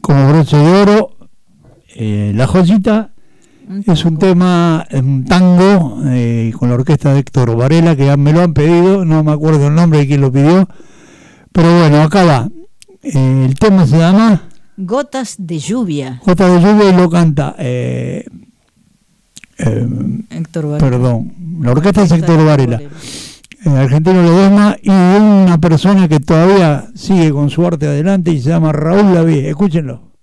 como 0.02 0.30
broche 0.30 0.56
de 0.56 0.82
oro, 0.82 1.18
eh, 1.94 2.32
La 2.34 2.48
Joyita. 2.48 3.12
Es 3.86 4.06
un 4.06 4.18
tema, 4.18 4.86
es 4.90 5.02
un 5.02 5.26
tango 5.26 6.00
eh, 6.06 6.54
con 6.58 6.70
la 6.70 6.76
orquesta 6.76 7.14
de 7.14 7.20
Héctor 7.20 7.56
Varela, 7.58 7.96
que 7.96 8.16
me 8.16 8.32
lo 8.32 8.42
han 8.42 8.54
pedido, 8.54 9.04
no 9.04 9.24
me 9.24 9.32
acuerdo 9.32 9.68
el 9.68 9.76
nombre 9.76 10.00
de 10.00 10.08
quien 10.08 10.22
lo 10.22 10.32
pidió. 10.32 10.70
Pero 11.52 11.80
bueno, 11.80 12.02
acá 12.02 12.24
va. 12.24 12.50
Eh, 13.02 13.46
el 13.46 13.56
tema 13.56 13.88
se 13.88 13.98
llama 13.98 14.44
Gotas 14.78 15.36
de 15.40 15.58
lluvia, 15.58 16.22
Jota 16.24 16.48
de 16.48 16.62
Lluvia 16.62 16.90
y 16.90 16.96
lo 16.96 17.10
canta. 17.10 17.56
Eh, 19.58 19.88
Héctor 20.30 20.70
Varela. 20.70 20.90
perdón, 20.90 21.34
la 21.62 21.72
orquesta 21.72 22.04
es 22.04 22.12
Héctor 22.12 22.46
Varela. 22.46 22.82
eh, 22.82 23.70
argentino 23.70 24.22
Ledesma 24.22 24.78
y 24.82 24.90
una 24.90 25.58
persona 25.60 26.08
que 26.08 26.20
todavía 26.20 26.88
sigue 26.96 27.32
con 27.32 27.50
su 27.50 27.66
arte 27.66 27.88
adelante 27.88 28.32
y 28.32 28.42
se 28.42 28.50
llama 28.50 28.72
Raúl 28.72 29.14
Lavie. 29.14 29.50
Escúchenlo. 29.50 30.15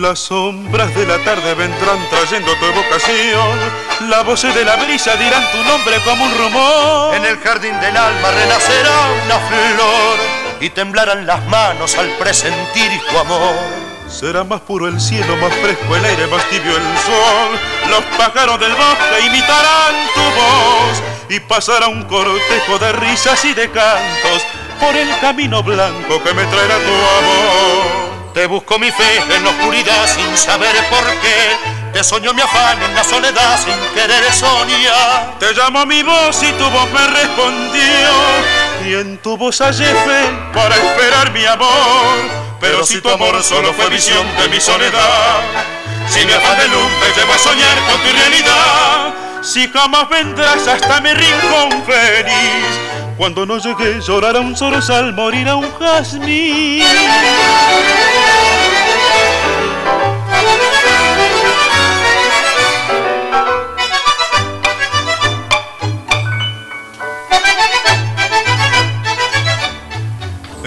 Las 0.00 0.20
sombras 0.20 0.94
de 0.94 1.04
la 1.06 1.18
tarde 1.24 1.54
vendrán 1.54 1.98
trayendo 2.08 2.54
tu 2.54 2.66
evocación. 2.66 3.58
La 4.08 4.22
voz 4.22 4.42
de 4.42 4.64
la 4.64 4.76
brisa 4.76 5.16
dirán 5.16 5.42
tu 5.50 5.58
nombre 5.64 5.96
como 6.04 6.24
un 6.24 6.38
rumor. 6.38 7.14
En 7.16 7.24
el 7.24 7.36
jardín 7.38 7.78
del 7.80 7.96
alma 7.96 8.30
renacerá 8.30 8.96
una 9.24 9.38
flor 9.40 10.18
y 10.60 10.70
temblarán 10.70 11.26
las 11.26 11.44
manos 11.46 11.96
al 11.96 12.10
presentir 12.10 13.00
tu 13.10 13.18
amor. 13.18 13.56
Será 14.08 14.44
más 14.44 14.60
puro 14.60 14.86
el 14.86 15.00
cielo, 15.00 15.36
más 15.38 15.52
fresco 15.54 15.96
el 15.96 16.04
aire, 16.04 16.28
más 16.28 16.44
tibio 16.48 16.76
el 16.76 16.98
sol. 16.98 17.58
Los 17.90 18.04
pájaros 18.16 18.60
del 18.60 18.72
bosque 18.74 19.26
imitarán 19.26 19.96
tu 20.14 20.20
voz 20.20 21.02
y 21.28 21.40
pasará 21.40 21.88
un 21.88 22.04
cortejo 22.04 22.78
de 22.78 22.92
risas 22.92 23.44
y 23.44 23.52
de 23.52 23.68
cantos 23.68 24.46
por 24.78 24.94
el 24.94 25.08
camino 25.18 25.60
blanco 25.64 26.22
que 26.22 26.34
me 26.34 26.44
traerá 26.44 26.76
tu 26.76 26.94
amor. 26.94 28.07
Te 28.34 28.46
busco 28.46 28.78
mi 28.78 28.90
fe 28.90 29.22
en 29.34 29.44
la 29.44 29.50
oscuridad 29.50 30.06
sin 30.06 30.36
saber 30.36 30.74
por 30.90 31.04
qué. 31.20 31.56
Te 31.92 32.04
soñó 32.04 32.32
mi 32.34 32.42
afán 32.42 32.80
en 32.82 32.94
la 32.94 33.02
soledad 33.02 33.58
sin 33.58 33.74
querer 33.94 34.32
soñar. 34.32 35.38
Te 35.38 35.54
llamó 35.54 35.86
mi 35.86 36.02
voz 36.02 36.42
y 36.42 36.52
tu 36.52 36.70
voz 36.70 36.90
me 36.92 37.06
respondió. 37.06 38.10
Y 38.86 38.94
en 38.94 39.18
tu 39.18 39.36
voz 39.36 39.60
hallé 39.60 39.86
fe 39.86 40.30
para 40.54 40.76
esperar 40.76 41.32
mi 41.32 41.44
amor. 41.44 42.48
Pero 42.60 42.84
si 42.84 43.00
tu 43.00 43.08
amor 43.08 43.42
solo 43.42 43.72
fue 43.72 43.88
visión 43.88 44.26
de 44.36 44.48
mi 44.48 44.60
soledad, 44.60 45.40
si 46.08 46.24
mi 46.24 46.32
afán 46.32 46.58
de 46.58 46.68
luz 46.68 46.90
te 47.14 47.20
a 47.22 47.38
soñar 47.38 47.76
con 47.88 48.00
tu 48.00 48.16
realidad, 48.16 49.14
si 49.42 49.68
jamás 49.68 50.08
vendrás 50.08 50.66
hasta 50.66 51.00
mi 51.00 51.12
rincón 51.12 51.84
feliz, 51.84 52.66
cuando 53.18 53.44
no 53.44 53.58
llegué 53.58 54.00
llorará 54.00 54.40
un 54.40 54.56
zorzal, 54.56 55.12
morirá 55.12 55.56
un 55.56 55.68
jazmín. 55.78 56.84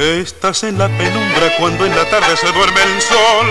Estás 0.02 0.64
en 0.64 0.80
la 0.80 0.88
penumbra 0.88 1.56
cuando 1.60 1.86
en 1.86 1.96
la 1.96 2.04
tarde 2.06 2.36
se 2.36 2.52
duerme 2.52 2.82
el 2.82 3.02
sol, 3.04 3.48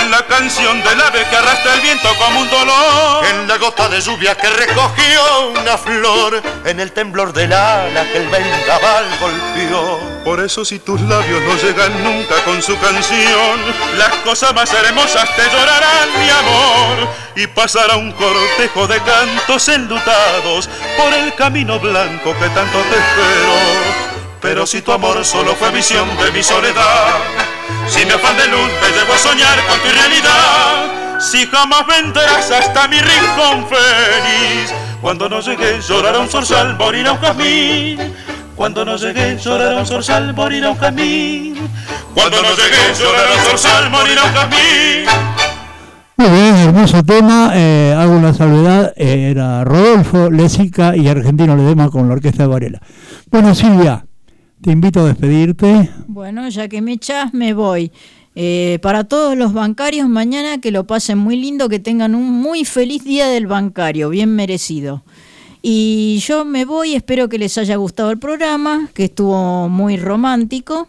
en 0.00 0.10
la 0.10 0.26
canción 0.26 0.82
del 0.82 1.00
ave 1.00 1.24
que 1.30 1.36
arrastra 1.36 1.74
el 1.74 1.80
viento 1.80 2.08
como 2.18 2.40
un 2.40 2.50
dolor, 2.50 3.24
En 3.24 3.46
la 3.46 3.56
gota 3.58 3.88
de 3.88 4.00
lluvia 4.00 4.34
que 4.34 4.50
recogió 4.50 5.50
una 5.60 5.78
flor, 5.78 6.42
en 6.64 6.80
el 6.80 6.90
temblor 6.90 7.32
del 7.32 7.52
ala 7.52 8.02
que 8.10 8.16
el 8.16 8.26
vendaval 8.26 9.04
golpeó. 9.20 10.00
Por 10.24 10.40
eso 10.40 10.64
si 10.64 10.80
tus 10.80 11.00
labios 11.02 11.40
no 11.40 11.56
llegan 11.56 12.02
nunca 12.02 12.34
con 12.44 12.60
su 12.60 12.76
canción, 12.80 13.60
las 13.96 14.12
cosas 14.24 14.52
más 14.54 14.72
hermosas 14.74 15.28
te 15.36 15.44
llorarán, 15.44 16.08
mi 16.18 16.30
amor, 16.30 17.14
y 17.36 17.46
pasará 17.46 17.94
un 17.94 18.10
cortejo 18.10 18.88
de 18.88 19.00
cantos 19.02 19.68
enlutados 19.68 20.68
por 20.96 21.14
el 21.14 21.32
camino 21.36 21.78
blanco 21.78 22.34
que 22.40 22.48
tanto 22.48 22.78
te 22.90 22.96
espero. 22.96 24.01
Pero 24.42 24.66
si 24.66 24.82
tu 24.82 24.90
amor 24.92 25.24
solo 25.24 25.54
fue 25.54 25.70
visión 25.70 26.08
de 26.18 26.32
mi 26.32 26.42
soledad, 26.42 27.14
si 27.86 28.04
mi 28.04 28.10
afán 28.10 28.36
de 28.36 28.48
luz 28.48 28.68
me 28.82 28.88
llevó 28.98 29.14
a 29.14 29.18
soñar 29.18 29.56
con 29.68 29.78
tu 29.78 29.88
realidad, 29.88 31.20
si 31.20 31.46
jamás 31.46 31.86
vendrás 31.86 32.50
hasta 32.50 32.88
mi 32.88 32.98
rincón 32.98 33.66
feliz, 33.68 34.74
cuando 35.00 35.28
no 35.28 35.40
llegué 35.40 35.80
llorará 35.80 36.18
un 36.18 36.28
zorzal, 36.28 36.76
morirá 36.76 37.12
un 37.12 37.18
jazmín. 37.18 37.98
Cuando 38.56 38.84
no 38.84 38.96
llegué 38.96 39.38
llorará 39.38 39.78
un 39.78 39.86
zorzal, 39.86 40.34
morirá 40.34 40.70
un 40.70 40.76
jazmín. 40.76 41.54
Cuando 42.14 42.42
no 42.42 42.48
llegué 42.50 42.94
llorará 42.98 43.34
un 43.34 43.40
zorzal, 43.48 43.90
morirá 43.90 44.24
un 44.24 44.32
jazmín. 44.32 45.06
Muy 46.16 46.28
bien, 46.30 46.56
hermoso 46.56 47.02
tema. 47.04 47.52
eh, 47.54 47.96
hago 47.98 48.12
una 48.12 48.34
salvedad. 48.34 48.92
eh, 48.96 49.30
era 49.30 49.64
Rodolfo 49.64 50.30
Lesica 50.30 50.96
y 50.96 51.08
Argentino 51.08 51.56
Ledema 51.56 51.90
con 51.90 52.08
la 52.08 52.14
Orquesta 52.14 52.42
de 52.42 52.48
Varela. 52.48 52.80
Bueno, 53.30 53.54
Silvia, 53.54 54.04
te 54.62 54.70
invito 54.70 55.00
a 55.00 55.08
despedirte. 55.08 55.90
Bueno, 56.06 56.48
ya 56.48 56.68
que 56.68 56.80
me 56.80 56.92
echas, 56.92 57.34
me 57.34 57.52
voy. 57.52 57.90
Eh, 58.34 58.78
para 58.80 59.04
todos 59.04 59.36
los 59.36 59.52
bancarios, 59.52 60.08
mañana 60.08 60.58
que 60.60 60.70
lo 60.70 60.86
pasen 60.86 61.18
muy 61.18 61.36
lindo, 61.36 61.68
que 61.68 61.78
tengan 61.78 62.14
un 62.14 62.30
muy 62.30 62.64
feliz 62.64 63.04
día 63.04 63.26
del 63.26 63.46
bancario, 63.46 64.08
bien 64.08 64.34
merecido. 64.34 65.02
Y 65.60 66.18
yo 66.26 66.44
me 66.44 66.64
voy, 66.64 66.94
espero 66.94 67.28
que 67.28 67.38
les 67.38 67.58
haya 67.58 67.76
gustado 67.76 68.10
el 68.10 68.18
programa, 68.18 68.88
que 68.94 69.04
estuvo 69.04 69.68
muy 69.68 69.96
romántico. 69.96 70.88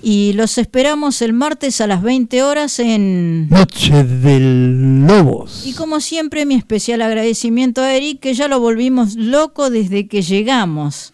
Y 0.00 0.32
los 0.34 0.58
esperamos 0.58 1.22
el 1.22 1.32
martes 1.32 1.80
a 1.80 1.88
las 1.88 2.02
20 2.02 2.44
horas 2.44 2.78
en... 2.78 3.48
Noche 3.48 4.04
del 4.04 5.04
Lobos. 5.04 5.66
Y 5.66 5.72
como 5.72 5.98
siempre, 5.98 6.46
mi 6.46 6.54
especial 6.54 7.02
agradecimiento 7.02 7.80
a 7.80 7.92
Eric, 7.92 8.20
que 8.20 8.34
ya 8.34 8.46
lo 8.46 8.60
volvimos 8.60 9.16
loco 9.16 9.70
desde 9.70 10.06
que 10.06 10.22
llegamos. 10.22 11.12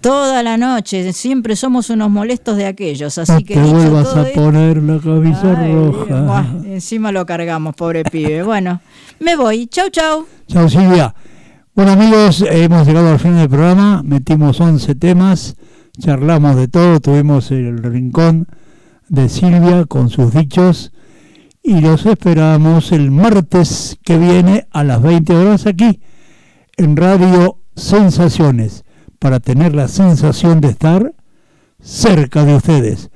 Toda 0.00 0.42
la 0.42 0.56
noche, 0.56 1.12
siempre 1.12 1.56
somos 1.56 1.90
unos 1.90 2.10
molestos 2.10 2.56
de 2.56 2.64
aquellos, 2.66 3.18
así 3.18 3.32
no 3.32 3.38
que 3.40 3.54
te 3.54 3.60
vuelvas 3.60 4.04
todo 4.10 4.20
a 4.22 4.28
esto- 4.28 4.42
poner 4.44 4.82
la 4.82 4.98
camisa 4.98 5.54
Ay, 5.60 5.72
roja. 5.74 6.22
buah, 6.22 6.46
encima 6.64 7.12
lo 7.12 7.26
cargamos, 7.26 7.74
pobre 7.74 8.04
pibe. 8.04 8.42
Bueno, 8.50 8.80
me 9.18 9.36
voy. 9.36 9.66
Chau, 9.66 9.90
chau. 9.90 10.26
Chao 10.46 10.68
Silvia. 10.70 11.14
Bueno 11.74 11.92
amigos, 11.92 12.42
hemos 12.50 12.86
llegado 12.86 13.10
al 13.12 13.18
fin 13.18 13.36
del 13.36 13.48
programa, 13.48 14.02
metimos 14.02 14.60
11 14.60 14.94
temas, 14.94 15.56
charlamos 15.98 16.56
de 16.56 16.68
todo, 16.68 17.00
tuvimos 17.00 17.50
el 17.50 17.82
rincón 17.82 18.46
de 19.08 19.28
Silvia 19.28 19.84
con 19.86 20.08
sus 20.10 20.32
dichos 20.34 20.92
y 21.62 21.80
los 21.80 22.06
esperamos 22.06 22.90
el 22.92 23.10
martes 23.10 23.98
que 24.04 24.18
viene 24.18 24.66
a 24.72 24.82
las 24.82 25.00
20 25.02 25.34
horas 25.34 25.66
aquí 25.66 26.00
en 26.76 26.96
Radio 26.96 27.58
Sensaciones 27.76 28.84
para 29.20 29.38
tener 29.38 29.74
la 29.74 29.86
sensación 29.86 30.60
de 30.60 30.70
estar 30.70 31.12
cerca 31.80 32.44
de 32.44 32.56
ustedes. 32.56 33.10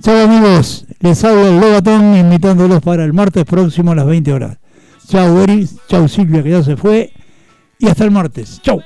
Chao 0.00 0.16
amigos, 0.24 0.86
les 1.00 1.22
habla 1.24 1.48
el 1.48 1.60
Lobatón 1.60 2.16
invitándolos 2.16 2.80
para 2.80 3.04
el 3.04 3.12
martes 3.12 3.44
próximo 3.44 3.92
a 3.92 3.96
las 3.96 4.06
20 4.06 4.32
horas. 4.32 4.58
Chao 5.08 5.42
Eri, 5.42 5.68
chao 5.88 6.06
Silvia 6.06 6.42
que 6.42 6.50
ya 6.50 6.62
se 6.62 6.76
fue 6.76 7.12
y 7.78 7.88
hasta 7.88 8.04
el 8.04 8.12
martes. 8.12 8.60
Chao. 8.62 8.80